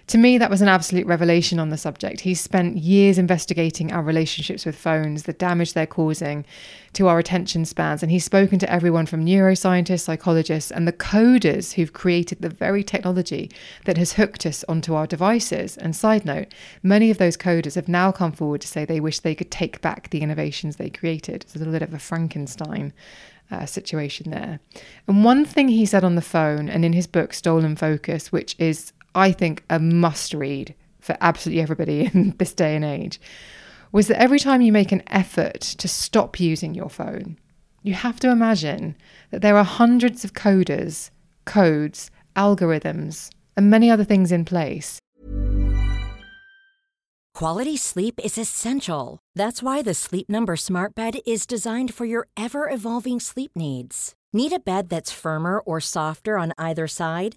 To 0.09 0.19
me, 0.19 0.37
that 0.39 0.51
was 0.51 0.61
an 0.61 0.69
absolute 0.69 1.07
revelation 1.07 1.59
on 1.59 1.71
the 1.71 1.77
subject. 1.77 2.21
He's 2.21 2.41
spent 2.41 2.77
years 2.77 3.19
investigating 3.19 3.93
our 3.93 4.03
relationships 4.03 4.67
with 4.67 4.77
phones, 4.77 5.23
the 5.23 5.33
damage 5.33 5.73
they're 5.73 5.87
causing 5.87 6.45
to 6.95 7.09
our 7.09 7.19
attention 7.19 7.65
spans, 7.65 8.03
and 8.03 8.11
he's 8.11 8.25
spoken 8.25 8.59
to 8.59 8.71
everyone 8.71 9.07
from 9.07 9.25
neuroscientists, 9.25 10.01
psychologists, 10.01 10.71
and 10.71 10.87
the 10.87 10.93
coders 10.93 11.73
who've 11.75 11.93
created 11.93 12.43
the 12.43 12.49
very 12.49 12.83
technology 12.85 13.51
that 13.85 13.97
has 13.97 14.15
hooked 14.15 14.45
us 14.45 14.65
onto 14.69 14.95
our 14.95 15.07
devices. 15.07 15.77
And 15.79 15.97
side 15.97 16.25
note, 16.25 16.49
many 16.83 17.11
of 17.11 17.19
those 17.19 17.37
coders 17.37 17.77
have 17.77 17.89
now 17.89 18.13
come 18.13 18.33
forward 18.33 18.61
to 18.63 18.69
say 18.69 18.85
they 18.85 19.01
wish 19.01 19.21
they 19.21 19.35
could 19.35 19.51
take 19.51 19.81
back 19.81 20.11
the 20.11 20.21
innovations 20.21 20.77
they 20.77 20.91
created. 20.91 21.43
It's 21.43 21.55
a 21.55 21.59
little 21.59 21.73
bit 21.73 21.83
of 21.83 21.95
a 21.95 21.99
Frankenstein 21.99 22.93
uh, 23.51 23.67
situation 23.67 24.31
there. 24.31 24.61
And 25.07 25.25
one 25.25 25.45
thing 25.45 25.69
he 25.69 25.87
said 25.87 26.05
on 26.05 26.15
the 26.17 26.23
phone 26.23 26.69
and 26.69 26.85
in 26.85 26.93
his 26.93 27.07
book, 27.07 27.33
Stolen 27.33 27.77
Focus, 27.77 28.33
which 28.33 28.57
is 28.59 28.93
I 29.15 29.33
think, 29.33 29.65
a 29.71 29.79
must 29.79 30.35
read 30.35 30.75
for 31.01 31.17
absolutely 31.21 31.63
everybody 31.63 32.05
in 32.15 32.35
this 32.39 32.55
day 32.55 32.77
and 32.77 32.85
age 32.85 33.21
was 33.93 34.09
that 34.09 34.21
every 34.21 34.39
time 34.39 34.63
you 34.63 34.73
make 34.73 34.91
an 34.91 35.03
effort 35.09 35.61
to 35.61 35.87
stop 35.87 36.41
using 36.41 36.75
your 36.75 36.89
phone, 36.89 37.39
you 37.83 37.93
have 37.95 38.19
to 38.21 38.31
imagine 38.31 38.97
that 39.31 39.43
there 39.43 39.57
are 39.57 39.65
hundreds 39.65 40.25
of 40.25 40.33
coders, 40.33 41.11
codes, 41.45 42.11
algorithms, 42.35 43.31
and 43.57 43.71
many 43.71 43.91
other 43.91 44.05
things 44.05 44.33
in 44.33 44.45
place. 44.45 44.99
Quality 47.35 47.77
sleep 47.77 48.21
is 48.23 48.39
essential. 48.39 49.19
That's 49.35 49.63
why 49.63 49.83
the 49.83 49.95
Sleep 49.95 50.29
Number 50.29 50.55
Smart 50.55 50.95
Bed 50.95 51.19
is 51.27 51.47
designed 51.47 51.95
for 51.95 52.05
your 52.05 52.29
ever 52.37 52.69
evolving 52.71 53.21
sleep 53.21 53.53
needs. 53.57 54.15
Need 54.35 54.53
a 54.53 54.59
bed 54.59 54.91
that's 54.91 55.13
firmer 55.13 55.59
or 55.61 55.81
softer 55.81 56.39
on 56.39 56.53
either 56.57 56.87
side? 56.87 57.37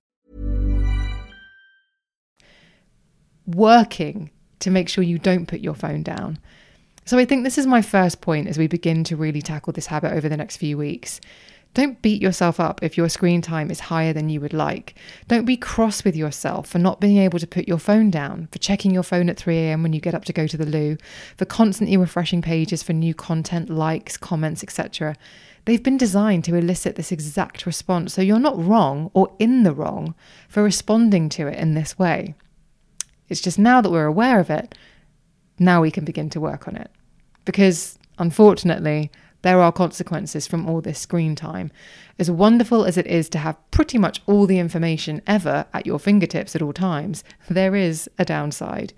Working 3.55 4.29
to 4.59 4.69
make 4.69 4.89
sure 4.89 5.03
you 5.03 5.19
don't 5.19 5.47
put 5.47 5.61
your 5.61 5.73
phone 5.73 6.03
down. 6.03 6.39
So 7.05 7.17
I 7.17 7.25
think 7.25 7.43
this 7.43 7.57
is 7.57 7.65
my 7.65 7.81
first 7.81 8.21
point 8.21 8.47
as 8.47 8.57
we 8.57 8.67
begin 8.67 9.03
to 9.05 9.15
really 9.15 9.41
tackle 9.41 9.73
this 9.73 9.87
habit 9.87 10.13
over 10.13 10.29
the 10.29 10.37
next 10.37 10.57
few 10.57 10.77
weeks. 10.77 11.19
Don't 11.73 12.01
beat 12.01 12.21
yourself 12.21 12.59
up 12.59 12.83
if 12.83 12.97
your 12.97 13.07
screen 13.07 13.41
time 13.41 13.71
is 13.71 13.79
higher 13.79 14.11
than 14.11 14.29
you 14.29 14.41
would 14.41 14.53
like. 14.53 14.95
Don't 15.29 15.45
be 15.45 15.55
cross 15.55 16.03
with 16.03 16.17
yourself 16.17 16.67
for 16.67 16.79
not 16.79 16.99
being 16.99 17.17
able 17.17 17.39
to 17.39 17.47
put 17.47 17.67
your 17.67 17.77
phone 17.77 18.11
down, 18.11 18.49
for 18.51 18.59
checking 18.59 18.91
your 18.91 19.03
phone 19.03 19.29
at 19.29 19.37
3am 19.37 19.81
when 19.81 19.93
you 19.93 20.01
get 20.01 20.13
up 20.13 20.25
to 20.25 20.33
go 20.33 20.47
to 20.47 20.57
the 20.57 20.65
loo, 20.65 20.97
for 21.37 21.45
constantly 21.45 21.95
refreshing 21.95 22.41
pages 22.41 22.83
for 22.83 22.91
new 22.91 23.13
content, 23.13 23.69
likes, 23.69 24.17
comments, 24.17 24.63
etc. 24.63 25.15
They've 25.63 25.81
been 25.81 25.97
designed 25.97 26.43
to 26.45 26.55
elicit 26.55 26.97
this 26.97 27.11
exact 27.11 27.65
response, 27.65 28.13
so 28.13 28.21
you're 28.21 28.37
not 28.37 28.61
wrong 28.61 29.09
or 29.13 29.33
in 29.39 29.63
the 29.63 29.73
wrong 29.73 30.13
for 30.49 30.61
responding 30.63 31.29
to 31.29 31.47
it 31.47 31.57
in 31.57 31.73
this 31.73 31.97
way. 31.97 32.35
It's 33.31 33.39
just 33.39 33.57
now 33.57 33.79
that 33.79 33.89
we're 33.91 34.05
aware 34.05 34.41
of 34.41 34.49
it, 34.49 34.75
now 35.57 35.81
we 35.81 35.89
can 35.89 36.03
begin 36.03 36.29
to 36.31 36.41
work 36.41 36.67
on 36.67 36.75
it. 36.75 36.91
Because 37.45 37.97
unfortunately, 38.19 39.09
there 39.41 39.61
are 39.61 39.71
consequences 39.71 40.47
from 40.47 40.67
all 40.67 40.81
this 40.81 40.99
screen 40.99 41.35
time. 41.35 41.71
As 42.19 42.29
wonderful 42.29 42.83
as 42.83 42.97
it 42.97 43.07
is 43.07 43.29
to 43.29 43.37
have 43.37 43.57
pretty 43.71 43.97
much 43.97 44.21
all 44.25 44.45
the 44.47 44.59
information 44.59 45.21
ever 45.27 45.65
at 45.73 45.85
your 45.85 45.97
fingertips 45.97 46.57
at 46.57 46.61
all 46.61 46.73
times, 46.73 47.23
there 47.49 47.73
is 47.73 48.09
a 48.19 48.25
downside. 48.25 48.91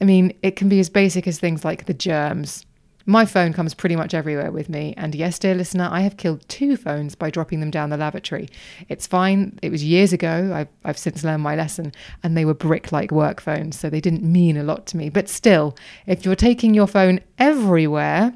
I 0.00 0.04
mean, 0.04 0.32
it 0.42 0.54
can 0.54 0.68
be 0.68 0.78
as 0.78 0.88
basic 0.88 1.26
as 1.26 1.40
things 1.40 1.64
like 1.64 1.86
the 1.86 1.94
germs. 1.94 2.64
My 3.08 3.24
phone 3.24 3.52
comes 3.52 3.72
pretty 3.72 3.94
much 3.94 4.14
everywhere 4.14 4.50
with 4.50 4.68
me, 4.68 4.92
and 4.96 5.14
yes, 5.14 5.38
dear 5.38 5.54
listener, 5.54 5.88
I 5.92 6.00
have 6.00 6.16
killed 6.16 6.46
two 6.48 6.76
phones 6.76 7.14
by 7.14 7.30
dropping 7.30 7.60
them 7.60 7.70
down 7.70 7.90
the 7.90 7.96
lavatory. 7.96 8.48
It's 8.88 9.06
fine. 9.06 9.60
It 9.62 9.70
was 9.70 9.84
years 9.84 10.12
ago. 10.12 10.50
I've, 10.52 10.68
I've 10.84 10.98
since 10.98 11.22
learned 11.22 11.44
my 11.44 11.54
lesson, 11.54 11.92
and 12.24 12.36
they 12.36 12.44
were 12.44 12.52
brick 12.52 12.90
like 12.90 13.12
work 13.12 13.40
phones, 13.40 13.78
so 13.78 13.88
they 13.88 14.00
didn't 14.00 14.24
mean 14.24 14.56
a 14.56 14.64
lot 14.64 14.86
to 14.88 14.96
me. 14.96 15.08
But 15.08 15.28
still, 15.28 15.76
if 16.06 16.24
you're 16.24 16.34
taking 16.34 16.74
your 16.74 16.88
phone 16.88 17.20
everywhere, 17.38 18.34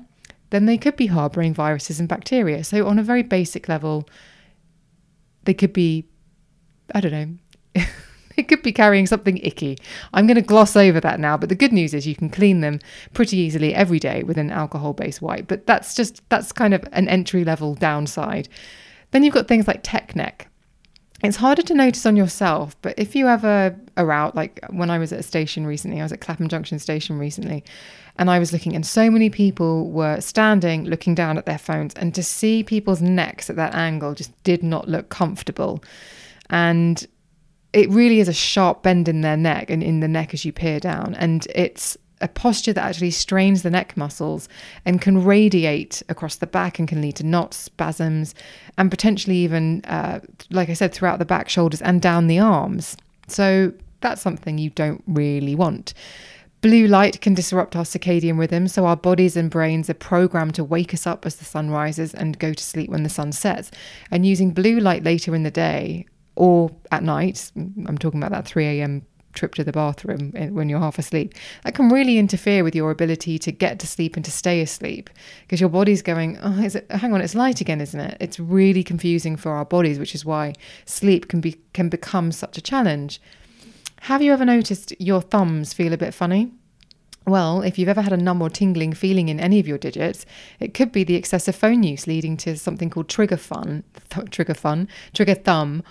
then 0.50 0.66
they 0.66 0.78
could 0.78 0.94
be 0.94 1.06
harboring 1.06 1.52
viruses 1.52 1.98
and 1.98 2.08
bacteria. 2.08 2.62
So, 2.62 2.86
on 2.86 2.96
a 2.96 3.02
very 3.02 3.24
basic 3.24 3.68
level, 3.68 4.08
they 5.44 5.54
could 5.54 5.72
be, 5.72 6.06
I 6.94 7.00
don't 7.00 7.40
know, 7.74 7.84
they 8.40 8.44
could 8.44 8.62
be 8.62 8.72
carrying 8.72 9.06
something 9.06 9.36
icky. 9.42 9.76
I'm 10.14 10.26
going 10.26 10.36
to 10.36 10.40
gloss 10.42 10.74
over 10.74 10.98
that 11.00 11.20
now, 11.20 11.36
but 11.36 11.50
the 11.50 11.54
good 11.54 11.74
news 11.74 11.92
is 11.92 12.06
you 12.06 12.14
can 12.14 12.30
clean 12.30 12.62
them 12.62 12.78
pretty 13.12 13.36
easily 13.36 13.74
every 13.74 13.98
day 13.98 14.22
with 14.22 14.38
an 14.38 14.50
alcohol 14.50 14.94
based 14.94 15.20
wipe. 15.20 15.46
But 15.46 15.66
that's 15.66 15.94
just, 15.94 16.26
that's 16.30 16.50
kind 16.50 16.72
of 16.72 16.82
an 16.92 17.06
entry 17.06 17.44
level 17.44 17.74
downside. 17.74 18.48
Then 19.10 19.24
you've 19.24 19.34
got 19.34 19.46
things 19.46 19.68
like 19.68 19.80
tech 19.82 20.16
neck. 20.16 20.48
It's 21.22 21.36
harder 21.36 21.60
to 21.60 21.74
notice 21.74 22.06
on 22.06 22.16
yourself, 22.16 22.74
but 22.80 22.98
if 22.98 23.14
you 23.14 23.28
ever 23.28 23.76
are 23.98 24.10
out, 24.10 24.34
like 24.34 24.58
when 24.70 24.88
I 24.88 24.96
was 24.96 25.12
at 25.12 25.20
a 25.20 25.22
station 25.22 25.66
recently, 25.66 26.00
I 26.00 26.02
was 26.02 26.12
at 26.12 26.22
Clapham 26.22 26.48
Junction 26.48 26.78
Station 26.78 27.18
recently, 27.18 27.62
and 28.16 28.30
I 28.30 28.38
was 28.38 28.54
looking, 28.54 28.74
and 28.74 28.86
so 28.86 29.10
many 29.10 29.28
people 29.28 29.90
were 29.90 30.18
standing 30.22 30.86
looking 30.86 31.14
down 31.14 31.36
at 31.36 31.44
their 31.44 31.58
phones, 31.58 31.92
and 31.92 32.14
to 32.14 32.22
see 32.22 32.62
people's 32.62 33.02
necks 33.02 33.50
at 33.50 33.56
that 33.56 33.74
angle 33.74 34.14
just 34.14 34.32
did 34.44 34.62
not 34.62 34.88
look 34.88 35.10
comfortable. 35.10 35.84
And 36.48 37.06
it 37.72 37.88
really 37.90 38.20
is 38.20 38.28
a 38.28 38.32
sharp 38.32 38.82
bend 38.82 39.08
in 39.08 39.20
their 39.20 39.36
neck 39.36 39.70
and 39.70 39.82
in 39.82 40.00
the 40.00 40.08
neck 40.08 40.34
as 40.34 40.44
you 40.44 40.52
peer 40.52 40.80
down. 40.80 41.14
And 41.14 41.46
it's 41.54 41.96
a 42.20 42.28
posture 42.28 42.72
that 42.72 42.84
actually 42.84 43.10
strains 43.10 43.62
the 43.62 43.70
neck 43.70 43.96
muscles 43.96 44.48
and 44.84 45.00
can 45.00 45.24
radiate 45.24 46.02
across 46.08 46.36
the 46.36 46.46
back 46.46 46.78
and 46.78 46.86
can 46.86 47.00
lead 47.00 47.16
to 47.16 47.24
knots, 47.24 47.56
spasms, 47.56 48.34
and 48.76 48.90
potentially 48.90 49.36
even, 49.36 49.82
uh, 49.84 50.20
like 50.50 50.68
I 50.68 50.74
said, 50.74 50.92
throughout 50.92 51.18
the 51.18 51.24
back, 51.24 51.48
shoulders, 51.48 51.80
and 51.80 52.02
down 52.02 52.26
the 52.26 52.38
arms. 52.38 52.96
So 53.28 53.72
that's 54.00 54.20
something 54.20 54.58
you 54.58 54.70
don't 54.70 55.02
really 55.06 55.54
want. 55.54 55.94
Blue 56.60 56.86
light 56.86 57.22
can 57.22 57.32
disrupt 57.32 57.74
our 57.74 57.84
circadian 57.84 58.38
rhythm, 58.38 58.68
so 58.68 58.84
our 58.84 58.96
bodies 58.96 59.34
and 59.34 59.50
brains 59.50 59.88
are 59.88 59.94
programmed 59.94 60.54
to 60.56 60.64
wake 60.64 60.92
us 60.92 61.06
up 61.06 61.24
as 61.24 61.36
the 61.36 61.44
sun 61.46 61.70
rises 61.70 62.12
and 62.12 62.38
go 62.38 62.52
to 62.52 62.62
sleep 62.62 62.90
when 62.90 63.02
the 63.02 63.08
sun 63.08 63.32
sets. 63.32 63.70
And 64.10 64.26
using 64.26 64.50
blue 64.50 64.78
light 64.78 65.02
later 65.02 65.34
in 65.34 65.42
the 65.42 65.50
day 65.50 66.04
or 66.36 66.70
at 66.90 67.02
night, 67.02 67.50
I'm 67.56 67.98
talking 67.98 68.20
about 68.20 68.32
that 68.32 68.46
3 68.46 68.80
a.m 68.80 69.06
trip 69.32 69.54
to 69.54 69.64
the 69.64 69.72
bathroom 69.72 70.32
eh, 70.34 70.48
when 70.48 70.68
you're 70.68 70.80
half 70.80 70.98
asleep, 70.98 71.34
that 71.64 71.74
can 71.74 71.88
really 71.88 72.18
interfere 72.18 72.64
with 72.64 72.74
your 72.74 72.90
ability 72.90 73.38
to 73.38 73.52
get 73.52 73.78
to 73.80 73.86
sleep 73.86 74.16
and 74.16 74.24
to 74.24 74.30
stay 74.30 74.60
asleep 74.60 75.10
because 75.42 75.60
your 75.60 75.68
body's 75.68 76.02
going, 76.02 76.38
oh, 76.42 76.60
is 76.62 76.76
it, 76.76 76.90
hang 76.90 77.12
on, 77.12 77.20
it's 77.20 77.34
light 77.34 77.60
again, 77.60 77.80
isn't 77.80 78.00
it? 78.00 78.16
It's 78.20 78.40
really 78.40 78.82
confusing 78.82 79.36
for 79.36 79.52
our 79.52 79.64
bodies, 79.64 79.98
which 79.98 80.14
is 80.14 80.24
why 80.24 80.54
sleep 80.84 81.28
can 81.28 81.40
be 81.40 81.60
can 81.72 81.88
become 81.88 82.32
such 82.32 82.58
a 82.58 82.62
challenge. 82.62 83.20
Have 84.02 84.22
you 84.22 84.32
ever 84.32 84.44
noticed 84.44 84.94
your 84.98 85.20
thumbs 85.20 85.72
feel 85.72 85.92
a 85.92 85.98
bit 85.98 86.14
funny? 86.14 86.52
Well, 87.26 87.60
if 87.60 87.78
you've 87.78 87.88
ever 87.88 88.00
had 88.00 88.14
a 88.14 88.16
numb 88.16 88.40
or 88.40 88.48
tingling 88.48 88.94
feeling 88.94 89.28
in 89.28 89.38
any 89.38 89.60
of 89.60 89.68
your 89.68 89.76
digits, 89.76 90.24
it 90.58 90.72
could 90.72 90.90
be 90.90 91.04
the 91.04 91.16
excessive 91.16 91.54
phone 91.54 91.82
use 91.82 92.06
leading 92.06 92.36
to 92.38 92.56
something 92.56 92.88
called 92.88 93.10
trigger 93.10 93.36
fun, 93.36 93.84
th- 94.08 94.30
trigger 94.30 94.54
fun, 94.54 94.88
trigger 95.12 95.34
thumb, 95.34 95.82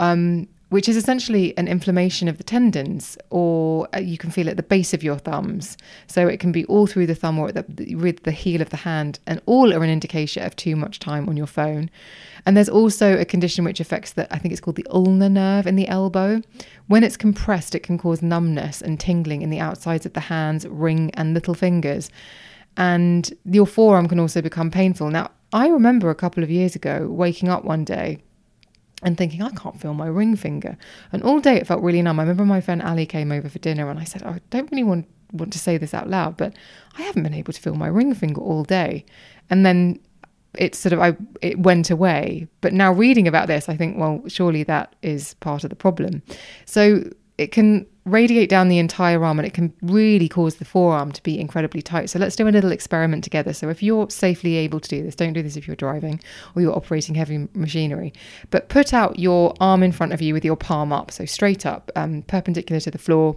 um, 0.00 0.48
which 0.70 0.88
is 0.88 0.96
essentially 0.96 1.56
an 1.56 1.68
inflammation 1.68 2.26
of 2.26 2.38
the 2.38 2.44
tendons, 2.44 3.16
or 3.30 3.88
uh, 3.94 3.98
you 4.00 4.18
can 4.18 4.30
feel 4.30 4.48
at 4.48 4.56
the 4.56 4.62
base 4.64 4.92
of 4.92 5.02
your 5.04 5.16
thumbs. 5.16 5.76
So 6.08 6.26
it 6.26 6.40
can 6.40 6.50
be 6.50 6.64
all 6.64 6.88
through 6.88 7.06
the 7.06 7.14
thumb 7.14 7.38
or 7.38 7.52
the, 7.52 7.94
with 7.94 8.24
the 8.24 8.32
heel 8.32 8.60
of 8.60 8.70
the 8.70 8.78
hand, 8.78 9.20
and 9.26 9.40
all 9.46 9.72
are 9.72 9.84
an 9.84 9.90
indication 9.90 10.42
of 10.42 10.56
too 10.56 10.74
much 10.74 10.98
time 10.98 11.28
on 11.28 11.36
your 11.36 11.46
phone. 11.46 11.88
And 12.44 12.56
there's 12.56 12.68
also 12.68 13.16
a 13.16 13.24
condition 13.24 13.64
which 13.64 13.80
affects 13.80 14.12
the, 14.14 14.32
I 14.34 14.38
think 14.38 14.52
it's 14.52 14.60
called 14.60 14.76
the 14.76 14.86
ulnar 14.90 15.28
nerve 15.28 15.68
in 15.68 15.76
the 15.76 15.88
elbow. 15.88 16.42
When 16.88 17.04
it's 17.04 17.16
compressed, 17.16 17.74
it 17.76 17.84
can 17.84 17.96
cause 17.96 18.20
numbness 18.20 18.82
and 18.82 18.98
tingling 18.98 19.42
in 19.42 19.50
the 19.50 19.60
outsides 19.60 20.06
of 20.06 20.14
the 20.14 20.20
hands, 20.20 20.66
ring, 20.66 21.10
and 21.14 21.32
little 21.32 21.54
fingers. 21.54 22.10
And 22.76 23.32
your 23.44 23.66
forearm 23.66 24.08
can 24.08 24.20
also 24.20 24.42
become 24.42 24.70
painful. 24.70 25.10
Now, 25.10 25.30
I 25.52 25.68
remember 25.68 26.10
a 26.10 26.14
couple 26.14 26.42
of 26.42 26.50
years 26.50 26.74
ago 26.74 27.06
waking 27.08 27.48
up 27.48 27.64
one 27.64 27.84
day 27.84 28.18
and 29.02 29.16
thinking, 29.18 29.42
I 29.42 29.50
can't 29.50 29.80
feel 29.80 29.94
my 29.94 30.06
ring 30.06 30.36
finger. 30.36 30.76
And 31.12 31.22
all 31.22 31.40
day 31.40 31.56
it 31.56 31.66
felt 31.66 31.82
really 31.82 32.02
numb. 32.02 32.18
I 32.18 32.22
remember 32.22 32.44
my 32.44 32.60
friend 32.60 32.82
Ali 32.82 33.06
came 33.06 33.30
over 33.30 33.48
for 33.48 33.58
dinner 33.58 33.90
and 33.90 33.98
I 33.98 34.04
said, 34.04 34.22
I 34.22 34.40
don't 34.50 34.70
really 34.70 34.84
want, 34.84 35.06
want 35.32 35.52
to 35.52 35.58
say 35.58 35.76
this 35.76 35.92
out 35.92 36.08
loud, 36.08 36.36
but 36.36 36.54
I 36.96 37.02
haven't 37.02 37.22
been 37.22 37.34
able 37.34 37.52
to 37.52 37.60
feel 37.60 37.74
my 37.74 37.88
ring 37.88 38.14
finger 38.14 38.40
all 38.40 38.64
day. 38.64 39.04
And 39.50 39.66
then 39.66 40.00
it 40.54 40.74
sort 40.74 40.92
of 40.92 41.00
I 41.00 41.16
it 41.42 41.58
went 41.58 41.90
away. 41.90 42.48
But 42.60 42.72
now 42.72 42.92
reading 42.92 43.28
about 43.28 43.48
this, 43.48 43.68
I 43.68 43.76
think, 43.76 43.98
well, 43.98 44.22
surely 44.28 44.62
that 44.64 44.96
is 45.02 45.34
part 45.34 45.64
of 45.64 45.70
the 45.70 45.76
problem. 45.76 46.22
So 46.64 47.02
it 47.38 47.52
can 47.52 47.86
radiate 48.06 48.48
down 48.48 48.68
the 48.68 48.78
entire 48.78 49.22
arm 49.24 49.38
and 49.38 49.46
it 49.46 49.52
can 49.52 49.72
really 49.82 50.28
cause 50.28 50.56
the 50.56 50.64
forearm 50.64 51.12
to 51.12 51.22
be 51.22 51.38
incredibly 51.38 51.82
tight. 51.82 52.08
So 52.08 52.18
let's 52.18 52.36
do 52.36 52.48
a 52.48 52.50
little 52.50 52.72
experiment 52.72 53.24
together. 53.24 53.52
So 53.52 53.68
if 53.68 53.82
you're 53.82 54.08
safely 54.08 54.56
able 54.56 54.80
to 54.80 54.88
do 54.88 55.02
this, 55.02 55.16
don't 55.16 55.32
do 55.32 55.42
this 55.42 55.56
if 55.56 55.66
you're 55.66 55.76
driving 55.76 56.20
or 56.54 56.62
you're 56.62 56.74
operating 56.74 57.16
heavy 57.16 57.48
machinery, 57.52 58.12
but 58.50 58.68
put 58.68 58.94
out 58.94 59.18
your 59.18 59.54
arm 59.60 59.82
in 59.82 59.92
front 59.92 60.12
of 60.12 60.22
you 60.22 60.32
with 60.32 60.44
your 60.44 60.56
palm 60.56 60.92
up, 60.92 61.10
so 61.10 61.24
straight 61.24 61.66
up, 61.66 61.90
um, 61.96 62.22
perpendicular 62.22 62.80
to 62.80 62.90
the 62.90 62.98
floor. 62.98 63.36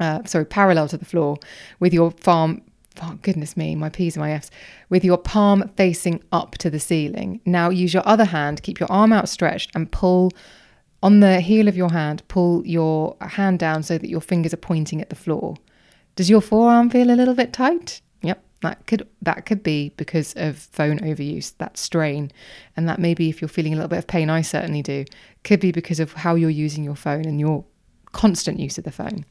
Uh, 0.00 0.24
sorry, 0.24 0.44
parallel 0.44 0.88
to 0.88 0.98
the 0.98 1.04
floor, 1.04 1.38
with 1.78 1.94
your 1.94 2.10
palm 2.10 2.60
oh 3.02 3.18
goodness 3.22 3.56
me, 3.56 3.74
my 3.74 3.88
P's 3.88 4.16
and 4.16 4.22
my 4.24 4.32
F's, 4.32 4.50
with 4.88 5.04
your 5.04 5.18
palm 5.18 5.68
facing 5.76 6.22
up 6.32 6.52
to 6.58 6.70
the 6.70 6.80
ceiling. 6.80 7.40
Now 7.44 7.70
use 7.70 7.94
your 7.94 8.06
other 8.06 8.24
hand, 8.24 8.62
keep 8.62 8.78
your 8.78 8.90
arm 8.90 9.12
outstretched 9.12 9.70
and 9.74 9.90
pull 9.90 10.30
on 11.04 11.20
the 11.20 11.38
heel 11.42 11.68
of 11.68 11.76
your 11.76 11.90
hand, 11.90 12.22
pull 12.28 12.66
your 12.66 13.14
hand 13.20 13.58
down 13.58 13.82
so 13.82 13.98
that 13.98 14.08
your 14.08 14.22
fingers 14.22 14.54
are 14.54 14.56
pointing 14.56 15.02
at 15.02 15.10
the 15.10 15.14
floor. 15.14 15.54
Does 16.16 16.30
your 16.30 16.40
forearm 16.40 16.88
feel 16.88 17.10
a 17.10 17.12
little 17.12 17.34
bit 17.34 17.52
tight? 17.52 18.00
Yep, 18.22 18.42
that 18.62 18.86
could 18.86 19.06
that 19.20 19.44
could 19.44 19.62
be 19.62 19.90
because 19.98 20.32
of 20.36 20.56
phone 20.56 20.98
overuse, 21.00 21.54
that 21.58 21.76
strain, 21.76 22.32
and 22.74 22.88
that 22.88 22.98
maybe 22.98 23.28
if 23.28 23.42
you're 23.42 23.48
feeling 23.50 23.74
a 23.74 23.76
little 23.76 23.90
bit 23.90 23.98
of 23.98 24.06
pain, 24.06 24.30
I 24.30 24.40
certainly 24.40 24.80
do, 24.80 25.04
could 25.44 25.60
be 25.60 25.72
because 25.72 26.00
of 26.00 26.14
how 26.14 26.36
you're 26.36 26.48
using 26.48 26.82
your 26.82 26.96
phone 26.96 27.26
and 27.26 27.38
your 27.38 27.66
constant 28.12 28.58
use 28.58 28.78
of 28.78 28.84
the 28.84 28.90
phone. 28.90 29.26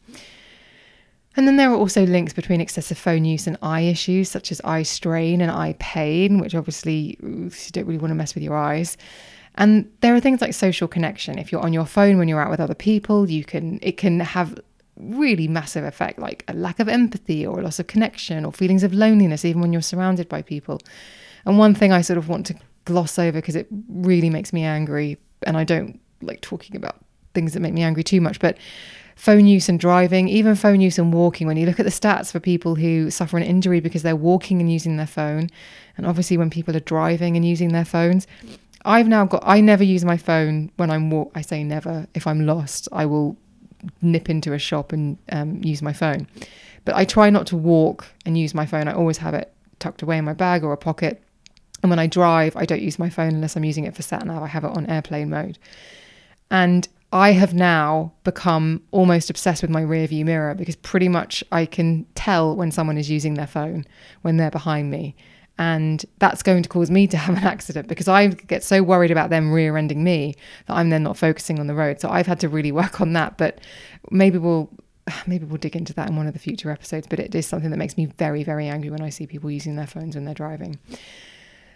And 1.36 1.48
then 1.48 1.58
there 1.58 1.72
are 1.72 1.76
also 1.76 2.06
links 2.06 2.34
between 2.34 2.62
excessive 2.62 3.00
phone 3.00 3.26
use 3.26 3.48
and 3.48 3.58
eye 3.64 3.82
issues 3.82 4.30
such 4.30 4.52
as 4.52 4.62
eye 4.64 4.84
strain 4.84 5.42
and 5.42 5.50
eye 5.50 5.76
pain, 5.80 6.38
which 6.38 6.54
obviously 6.54 7.18
you 7.20 7.50
don't 7.72 7.88
really 7.88 7.98
want 7.98 8.12
to 8.12 8.16
mess 8.16 8.36
with 8.36 8.44
your 8.44 8.56
eyes. 8.56 8.96
And 9.56 9.92
there 10.02 10.16
are 10.16 10.20
things 10.20 10.42
like 10.42 10.54
social 10.54 10.88
connection. 10.88 11.38
If 11.38 11.52
you're 11.52 11.62
on 11.62 11.74
your 11.74 11.86
phone 11.86 12.18
when 12.18 12.28
you're 12.28 12.42
out 12.42 12.50
with 12.50 12.60
other 12.60 12.76
people, 12.76 13.30
you 13.30 13.44
can 13.44 13.80
it 13.82 13.98
can 13.98 14.20
have 14.20 14.60
really 14.96 15.48
massive 15.48 15.84
effect 15.84 16.20
like 16.20 16.44
a 16.48 16.54
lack 16.54 16.80
of 16.80 16.88
empathy 16.88 17.46
or 17.46 17.60
a 17.60 17.64
loss 17.64 17.80
of 17.80 17.88
connection 17.88 18.46
or 18.46 18.52
feelings 18.52 18.84
of 18.84 18.94
loneliness 18.94 19.44
even 19.44 19.60
when 19.62 19.74
you're 19.74 19.82
surrounded 19.82 20.30
by 20.30 20.42
people. 20.42 20.80
And 21.46 21.58
one 21.58 21.76
thing 21.76 21.92
I 21.92 22.02
sort 22.02 22.18
of 22.18 22.30
want 22.30 22.46
to 22.48 22.56
gloss 22.86 23.18
over 23.18 23.40
because 23.40 23.56
it 23.56 23.68
really 23.90 24.30
makes 24.30 24.54
me 24.54 24.64
angry 24.64 25.18
and 25.44 25.58
I 25.58 25.64
don't 25.64 26.00
like 26.22 26.42
talking 26.42 26.76
about 26.76 26.98
things 27.34 27.54
that 27.54 27.60
make 27.60 27.74
me 27.74 27.84
angry 27.84 28.04
too 28.04 28.22
much, 28.22 28.40
but 28.40 28.58
phone 29.16 29.46
use 29.46 29.70
and 29.70 29.80
driving, 29.80 30.28
even 30.28 30.56
phone 30.56 30.82
use 30.82 30.98
and 30.98 31.14
walking, 31.14 31.48
when 31.48 31.58
you 31.58 31.66
look 31.66 31.80
at 31.80 31.86
the 31.86 31.92
stats 31.92 32.32
for 32.32 32.40
people 32.40 32.76
who 32.76 33.10
suffer 33.10 33.38
an 33.38 33.44
injury 33.44 33.80
because 33.80 34.04
they're 34.04 34.16
walking 34.16 34.60
and 34.62 34.72
using 34.72 34.98
their 34.98 35.08
phone, 35.08 35.50
and 35.98 36.06
obviously 36.06 36.38
when 36.38 36.50
people 36.50 36.76
are 36.76 36.82
driving 36.82 37.36
and 37.36 37.46
using 37.46 37.70
their 37.70 37.86
phones, 37.86 38.28
I've 38.86 39.08
now 39.08 39.26
got, 39.26 39.44
I 39.46 39.62
never 39.62 39.84
use 39.84 40.04
my 40.04 40.18
phone 40.18 40.72
when 40.76 40.92
I'm 40.92 41.10
walk. 41.10 41.32
I 41.36 41.42
say 41.42 41.64
never. 41.64 42.08
If 42.14 42.28
I'm 42.28 42.46
lost, 42.46 42.88
I 42.92 43.06
will 43.06 43.38
nip 44.02 44.30
into 44.30 44.54
a 44.54 44.60
shop 44.60 44.92
and 44.92 45.18
um, 45.32 45.64
use 45.64 45.82
my 45.82 45.94
phone. 45.94 46.28
But 46.86 46.96
I 46.96 47.06
try 47.06 47.30
not 47.30 47.48
to 47.48 47.58
walk 47.58 48.06
and 48.26 48.38
use 48.38 48.54
my 48.54 48.66
phone. 48.66 48.88
I 48.88 48.94
always 48.94 49.18
have 49.18 49.34
it 49.34 49.54
tucked 49.80 50.02
away 50.02 50.18
in 50.18 50.26
my 50.26 50.34
bag 50.34 50.64
or 50.64 50.74
a 50.74 50.78
pocket. 50.78 51.24
And 51.82 51.90
when 51.90 52.00
I 52.00 52.08
drive, 52.08 52.56
I 52.56 52.66
don't 52.66 52.82
use 52.82 53.00
my 53.00 53.10
phone 53.10 53.36
unless 53.36 53.56
I'm 53.56 53.66
using 53.66 53.86
it 53.86 53.96
for 53.96 54.02
sat 54.02 54.26
nav. 54.26 54.44
I 54.44 54.48
have 54.48 54.64
it 54.64 54.76
on 54.76 54.86
airplane 54.88 55.30
mode. 55.30 55.58
And 56.52 56.88
I 57.12 57.34
have 57.34 57.54
now 57.54 58.12
become 58.24 58.82
almost 58.92 59.30
obsessed 59.30 59.62
with 59.62 59.70
my 59.70 59.82
rear 59.82 60.08
view 60.08 60.26
mirror 60.26 60.56
because 60.56 60.76
pretty 60.78 61.10
much 61.10 61.44
I 61.52 61.66
can 61.66 62.06
tell 62.16 62.56
when 62.56 62.72
someone 62.72 62.98
is 62.98 63.10
using 63.10 63.36
their 63.36 63.48
phone 63.48 63.86
when 64.24 64.38
they're 64.38 64.50
behind 64.50 64.90
me. 64.90 65.16
And 65.58 66.04
that's 66.18 66.42
going 66.42 66.64
to 66.64 66.70
cause 66.70 66.90
me 66.90 67.06
to 67.08 67.18
have 67.18 67.38
an 67.38 67.44
accident 67.44 67.88
because 67.88 68.08
I 68.08 68.28
get 68.28 68.64
so 68.64 68.82
worried 68.82 69.12
about 69.12 69.30
them 69.30 69.52
rear 69.52 69.78
ending 69.78 70.04
me 70.04 70.36
that 70.68 70.76
I'm 70.76 70.90
then 70.90 71.04
not 71.04 71.18
focusing 71.18 71.60
on 71.60 71.68
the 71.68 71.76
road. 71.76 72.02
So 72.02 72.10
I've 72.10 72.28
had 72.28 72.40
to 72.40 72.50
really 72.50 72.72
work 72.72 73.00
on 73.02 73.14
that. 73.14 73.38
But 73.38 73.60
maybe 74.10 74.38
we'll 74.38 74.70
maybe 75.28 75.46
we'll 75.46 75.58
dig 75.58 75.76
into 75.76 75.94
that 75.94 76.10
in 76.10 76.16
one 76.16 76.28
of 76.28 76.34
the 76.34 76.40
future 76.40 76.72
episodes. 76.72 77.08
But 77.08 77.20
it 77.20 77.36
is 77.36 77.46
something 77.46 77.70
that 77.72 77.78
makes 77.78 77.98
me 77.98 78.06
very, 78.06 78.44
very 78.44 78.68
angry 78.68 78.90
when 78.90 79.02
I 79.02 79.10
see 79.10 79.28
people 79.28 79.52
using 79.52 79.76
their 79.76 79.88
phones 79.88 80.16
when 80.16 80.26
they're 80.26 80.34
driving. 80.34 80.80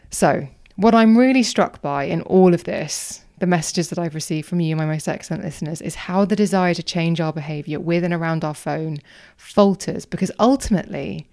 So 0.09 0.47
what 0.75 0.95
I'm 0.95 1.17
really 1.17 1.43
struck 1.43 1.81
by 1.81 2.05
in 2.05 2.21
all 2.23 2.53
of 2.53 2.63
this 2.63 3.23
the 3.39 3.45
messages 3.47 3.89
that 3.89 3.99
I've 3.99 4.15
received 4.15 4.47
from 4.47 4.59
you, 4.59 4.75
my 4.75 4.85
most 4.85 5.07
excellent 5.07 5.43
listeners, 5.43 5.81
is 5.81 5.93
how 5.95 6.25
the 6.25 6.35
desire 6.35 6.73
to 6.73 6.81
change 6.81 7.21
our 7.21 7.31
behavior 7.31 7.79
with 7.79 8.03
and 8.03 8.13
around 8.13 8.43
our 8.43 8.55
phone 8.55 8.99
falters 9.35 10.05
because 10.05 10.31
ultimately 10.39 11.29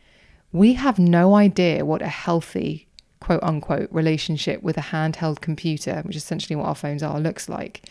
we 0.55 0.75
have 0.75 1.01
no 1.01 1.35
idea 1.35 1.85
what 1.85 2.01
a 2.01 2.07
healthy, 2.07 2.87
quote 3.19 3.43
unquote, 3.43 3.89
relationship 3.91 4.63
with 4.63 4.79
a 4.79 4.83
handheld 4.83 5.41
computer, 5.41 6.01
which 6.05 6.15
is 6.15 6.23
essentially 6.23 6.55
what 6.55 6.67
our 6.67 6.77
phones 6.77 7.03
are, 7.03 7.19
looks 7.19 7.49
like. 7.49 7.91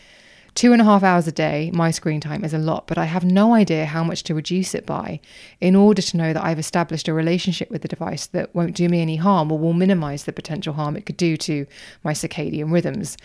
Two 0.54 0.72
and 0.72 0.80
a 0.80 0.84
half 0.84 1.02
hours 1.02 1.26
a 1.26 1.32
day, 1.32 1.70
my 1.74 1.90
screen 1.90 2.22
time 2.22 2.42
is 2.42 2.54
a 2.54 2.58
lot, 2.58 2.86
but 2.86 2.96
I 2.96 3.04
have 3.04 3.22
no 3.22 3.52
idea 3.52 3.84
how 3.84 4.02
much 4.02 4.22
to 4.22 4.34
reduce 4.34 4.74
it 4.74 4.86
by 4.86 5.20
in 5.60 5.76
order 5.76 6.00
to 6.00 6.16
know 6.16 6.32
that 6.32 6.42
I've 6.42 6.58
established 6.58 7.06
a 7.06 7.12
relationship 7.12 7.70
with 7.70 7.82
the 7.82 7.88
device 7.88 8.28
that 8.28 8.54
won't 8.54 8.76
do 8.76 8.88
me 8.88 9.02
any 9.02 9.16
harm 9.16 9.52
or 9.52 9.58
will 9.58 9.74
minimize 9.74 10.24
the 10.24 10.32
potential 10.32 10.72
harm 10.72 10.96
it 10.96 11.04
could 11.04 11.18
do 11.18 11.36
to 11.36 11.66
my 12.02 12.14
circadian 12.14 12.72
rhythms, 12.72 13.18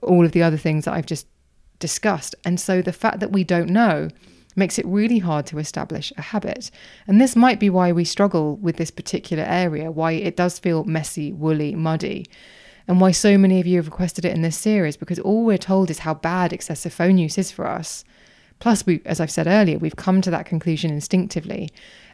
all 0.00 0.24
of 0.24 0.32
the 0.32 0.42
other 0.42 0.56
things 0.56 0.86
that 0.86 0.94
I've 0.94 1.04
just 1.04 1.26
discussed. 1.80 2.34
And 2.46 2.58
so 2.58 2.80
the 2.80 2.94
fact 2.94 3.20
that 3.20 3.32
we 3.32 3.44
don't 3.44 3.68
know 3.68 4.08
makes 4.56 4.78
it 4.78 4.86
really 4.86 5.18
hard 5.18 5.46
to 5.46 5.58
establish 5.58 6.12
a 6.16 6.22
habit. 6.22 6.70
And 7.06 7.20
this 7.20 7.36
might 7.36 7.60
be 7.60 7.70
why 7.70 7.92
we 7.92 8.04
struggle 8.04 8.56
with 8.56 8.76
this 8.76 8.90
particular 8.90 9.44
area, 9.44 9.90
why 9.90 10.12
it 10.12 10.36
does 10.36 10.58
feel 10.58 10.84
messy, 10.84 11.32
woolly, 11.32 11.74
muddy 11.74 12.26
and 12.88 13.00
why 13.00 13.10
so 13.10 13.36
many 13.36 13.60
of 13.60 13.66
you 13.66 13.76
have 13.76 13.86
requested 13.86 14.24
it 14.24 14.34
in 14.34 14.42
this 14.42 14.56
series 14.56 14.96
because 14.96 15.18
all 15.18 15.44
we're 15.44 15.58
told 15.58 15.90
is 15.90 16.00
how 16.00 16.14
bad 16.14 16.52
excessive 16.52 16.92
phone 16.92 17.18
use 17.18 17.36
is 17.38 17.50
for 17.50 17.66
us. 17.66 18.04
Plus, 18.58 18.86
we, 18.86 19.02
as 19.04 19.20
I've 19.20 19.30
said 19.30 19.46
earlier, 19.46 19.78
we've 19.78 19.96
come 19.96 20.22
to 20.22 20.30
that 20.30 20.46
conclusion 20.46 20.90
instinctively. 20.90 21.68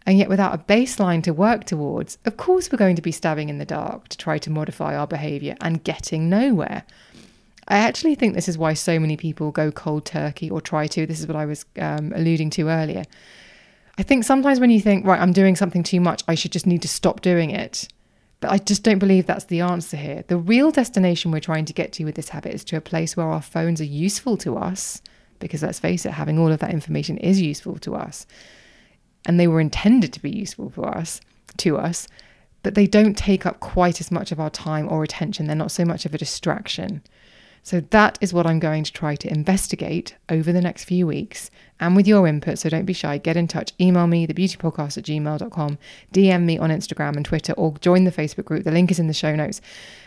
And 0.07 0.19
yet, 0.19 0.29
without 0.29 0.55
a 0.55 0.59
baseline 0.59 1.23
to 1.25 1.33
work 1.33 1.65
towards, 1.65 2.19
of 2.25 2.37
course, 2.37 2.73
we're 2.73 2.79
going 2.79 2.97
to 2.97 3.03
be 3.03 3.13
stabbing 3.13 3.49
in 3.49 3.59
the 3.59 3.65
dark 3.65 4.09
to 4.09 4.19
try 4.19 4.39
to 4.39 4.51
modify 4.51 4.97
our 4.97 5.07
behavior 5.07 5.55
and 5.61 5.85
getting 5.85 6.29
nowhere. 6.29 6.83
I 7.73 7.79
actually 7.79 8.17
think 8.17 8.35
this 8.35 8.51
is 8.51 8.59
why 8.59 8.75
so 8.75 9.01
many 9.01 9.17
people 9.17 9.51
go 9.51 9.73
cold 9.73 10.05
turkey 10.05 10.51
or 10.51 10.61
try 10.61 10.87
to. 10.89 11.07
This 11.07 11.21
is 11.21 11.27
what 11.27 11.37
I 11.37 11.47
was 11.47 11.65
um, 11.79 12.13
alluding 12.15 12.51
to 12.51 12.69
earlier. 12.69 13.05
I 13.97 14.03
think 14.03 14.25
sometimes 14.25 14.61
when 14.61 14.69
you 14.69 14.79
think, 14.79 15.07
right, 15.07 15.19
I'm 15.19 15.33
doing 15.33 15.57
something 15.57 15.83
too 15.83 15.99
much, 15.99 16.23
I 16.29 16.35
should 16.35 16.53
just 16.53 16.67
need 16.67 16.83
to 16.83 16.89
stop 16.89 17.23
doing 17.23 17.49
it. 17.49 17.89
But 18.41 18.51
I 18.51 18.59
just 18.59 18.83
don't 18.83 18.99
believe 18.99 19.25
that's 19.25 19.47
the 19.47 19.61
answer 19.61 19.97
here. 19.97 20.23
The 20.29 20.37
real 20.37 20.71
destination 20.71 21.31
we're 21.31 21.41
trying 21.41 21.65
to 21.65 21.73
get 21.73 21.95
to 21.95 22.05
with 22.05 22.15
this 22.15 22.29
habit 22.29 22.53
is 22.53 22.63
to 22.65 22.77
a 22.77 22.83
place 22.83 23.17
where 23.17 23.27
our 23.27 23.41
phones 23.41 23.81
are 23.81 23.85
useful 23.85 24.37
to 24.39 24.59
us, 24.59 25.01
because 25.39 25.63
let's 25.63 25.81
face 25.81 26.05
it, 26.05 26.13
having 26.13 26.39
all 26.39 26.53
of 26.53 26.59
that 26.59 26.75
information 26.75 27.17
is 27.19 27.41
useful 27.41 27.79
to 27.79 27.95
us. 27.95 28.27
And 29.25 29.41
they 29.41 29.49
were 29.49 29.61
intended 29.63 30.13
to 30.13 30.21
be 30.21 30.31
useful 30.31 30.69
for 30.69 30.89
us, 30.89 31.23
to 31.57 31.79
us, 31.79 32.07
but 32.63 32.75
they 32.75 32.87
don't 32.87 33.17
take 33.17 33.47
up 33.47 33.61
quite 33.61 33.99
as 33.99 34.11
much 34.11 34.31
of 34.31 34.41
our 34.41 34.51
time 34.51 34.93
or 34.93 35.03
attention. 35.03 35.47
They're 35.47 35.57
not 35.57 35.71
so 35.71 35.87
much 35.87 36.05
of 36.05 36.13
a 36.13 36.19
distraction. 36.19 37.03
So 37.65 37.81
that 37.91 38.19
is 38.21 38.35
what 38.35 38.47
I'm 38.47 38.59
going 38.59 38.83
to 38.83 38.93
try 38.93 39.15
to 39.15 39.31
investigate 39.31 40.17
over 40.29 40.53
the 40.53 40.61
next 40.61 40.85
few 40.85 41.07
weeks 41.07 41.49
and 41.79 41.95
with 41.95 42.09
your 42.09 42.27
input. 42.27 42.59
So 42.59 42.69
don't 42.69 42.85
be 42.87 42.93
shy. 42.93 43.19
Get 43.19 43.37
in 43.37 43.47
touch. 43.47 43.73
Email 43.81 44.09
me, 44.09 44.27
thebeautypodcast 44.27 44.99
at 44.99 45.05
gmail.com, 45.05 45.79
DM 46.13 46.43
me 46.43 46.59
on 46.59 46.71
Instagram 46.71 47.17
and 47.17 47.25
Twitter, 47.25 47.53
or 47.53 47.75
join 47.81 48.03
the 48.05 48.11
Facebook 48.11 48.47
group. 48.47 48.65
The 48.65 48.73
link 48.73 48.91
is 48.91 48.99
in 48.99 49.07
the 49.07 49.15
show 49.15 49.37
notes. 49.37 49.61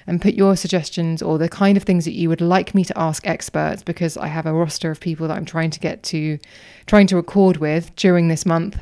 And 0.06 0.22
put 0.22 0.36
your 0.36 0.56
suggestions 0.56 1.22
or 1.22 1.38
the 1.38 1.50
kind 1.50 1.78
of 1.78 1.84
things 1.84 2.06
that 2.06 2.12
you 2.12 2.30
would 2.30 2.42
like 2.42 2.76
me 2.76 2.84
to 2.86 2.98
ask 2.98 3.26
experts 3.26 3.82
because 3.84 4.18
I 4.18 4.28
have 4.28 4.46
a 4.46 4.54
roster 4.54 4.92
of 4.92 5.00
people 5.00 5.28
that 5.28 5.38
I'm 5.38 5.46
trying 5.46 5.72
to 5.72 5.80
get 5.80 6.04
to, 6.04 6.38
trying 6.86 7.08
to 7.08 7.16
record 7.16 7.58
with 7.58 7.96
during 7.96 8.28
this 8.28 8.46
month 8.46 8.80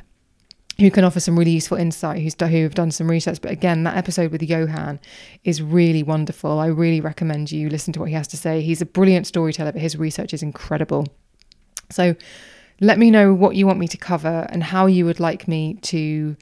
who 0.80 0.90
can 0.90 1.04
offer 1.04 1.20
some 1.20 1.38
really 1.38 1.52
useful 1.52 1.78
insight, 1.78 2.22
who's 2.22 2.36
who 2.40 2.64
have 2.64 2.74
done 2.74 2.92
some 2.92 3.10
research. 3.10 3.40
But 3.42 3.52
again, 3.52 3.84
that 3.84 3.96
episode 3.96 4.32
with 4.32 4.42
Johann 4.42 5.00
is 5.44 5.62
really 5.62 6.04
wonderful. 6.04 6.60
I 6.60 6.68
really 6.68 7.00
recommend 7.00 7.52
you 7.52 7.70
listen 7.70 7.94
to 7.94 8.00
what 8.00 8.10
he 8.10 8.16
has 8.16 8.28
to 8.30 8.38
say. 8.38 8.62
He's 8.62 8.82
a 8.82 8.86
brilliant 8.86 9.28
storyteller, 9.28 9.72
but 9.72 9.82
his 9.82 9.96
research 9.96 10.34
is 10.34 10.42
incredible. 10.42 11.08
So 11.92 12.16
let 12.82 12.98
me 12.98 13.12
know 13.12 13.34
what 13.34 13.56
you 13.56 13.68
want 13.68 13.80
me 13.80 13.88
to 13.88 13.98
cover 13.98 14.48
and 14.50 14.64
how 14.64 14.88
you 14.88 15.06
would 15.06 15.20
like 15.20 15.48
me 15.48 15.76
to 15.84 16.36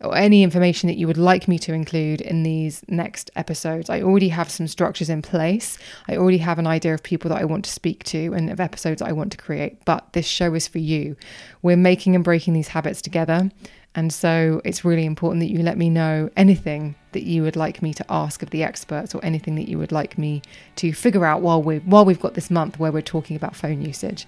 or 0.00 0.16
any 0.16 0.42
information 0.42 0.88
that 0.88 0.96
you 0.96 1.06
would 1.06 1.16
like 1.16 1.48
me 1.48 1.58
to 1.60 1.72
include 1.72 2.20
in 2.20 2.42
these 2.42 2.82
next 2.88 3.30
episodes. 3.36 3.88
I 3.88 4.02
already 4.02 4.28
have 4.28 4.50
some 4.50 4.66
structures 4.66 5.08
in 5.08 5.22
place. 5.22 5.78
I 6.08 6.16
already 6.16 6.38
have 6.38 6.58
an 6.58 6.66
idea 6.66 6.94
of 6.94 7.02
people 7.02 7.28
that 7.30 7.40
I 7.40 7.44
want 7.44 7.64
to 7.64 7.70
speak 7.70 8.04
to 8.04 8.32
and 8.34 8.50
of 8.50 8.60
episodes 8.60 9.00
I 9.00 9.12
want 9.12 9.32
to 9.32 9.38
create, 9.38 9.84
but 9.84 10.12
this 10.12 10.26
show 10.26 10.54
is 10.54 10.68
for 10.68 10.78
you. 10.78 11.16
We're 11.62 11.76
making 11.76 12.14
and 12.14 12.24
breaking 12.24 12.54
these 12.54 12.68
habits 12.68 13.00
together. 13.00 13.50
And 13.94 14.12
so 14.12 14.60
it's 14.64 14.84
really 14.84 15.04
important 15.04 15.40
that 15.40 15.50
you 15.50 15.62
let 15.62 15.78
me 15.78 15.88
know 15.88 16.28
anything 16.36 16.96
that 17.12 17.22
you 17.22 17.42
would 17.42 17.54
like 17.54 17.80
me 17.80 17.94
to 17.94 18.04
ask 18.10 18.42
of 18.42 18.50
the 18.50 18.64
experts 18.64 19.14
or 19.14 19.24
anything 19.24 19.54
that 19.54 19.68
you 19.68 19.78
would 19.78 19.92
like 19.92 20.18
me 20.18 20.42
to 20.76 20.92
figure 20.92 21.24
out 21.24 21.42
while 21.42 21.62
we 21.62 21.78
while 21.78 22.04
we've 22.04 22.20
got 22.20 22.34
this 22.34 22.50
month 22.50 22.80
where 22.80 22.90
we're 22.90 23.02
talking 23.02 23.36
about 23.36 23.54
phone 23.54 23.82
usage. 23.82 24.26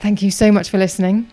Thank 0.00 0.20
you 0.20 0.32
so 0.32 0.50
much 0.50 0.68
for 0.68 0.78
listening. 0.78 1.30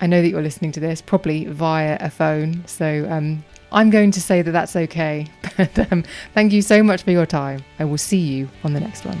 I 0.00 0.06
know 0.06 0.22
that 0.22 0.28
you're 0.28 0.42
listening 0.42 0.72
to 0.72 0.80
this 0.80 1.02
probably 1.02 1.44
via 1.46 1.98
a 2.00 2.10
phone, 2.10 2.62
so 2.66 3.06
um, 3.10 3.44
I'm 3.72 3.90
going 3.90 4.10
to 4.12 4.20
say 4.20 4.42
that 4.42 4.50
that's 4.50 4.76
okay. 4.76 5.26
But 5.56 5.92
um, 5.92 6.04
thank 6.32 6.52
you 6.52 6.62
so 6.62 6.82
much 6.82 7.02
for 7.02 7.10
your 7.10 7.26
time. 7.26 7.62
I 7.78 7.84
will 7.84 7.98
see 7.98 8.16
you 8.16 8.48
on 8.64 8.72
the 8.72 8.80
next 8.80 9.04
one. 9.04 9.20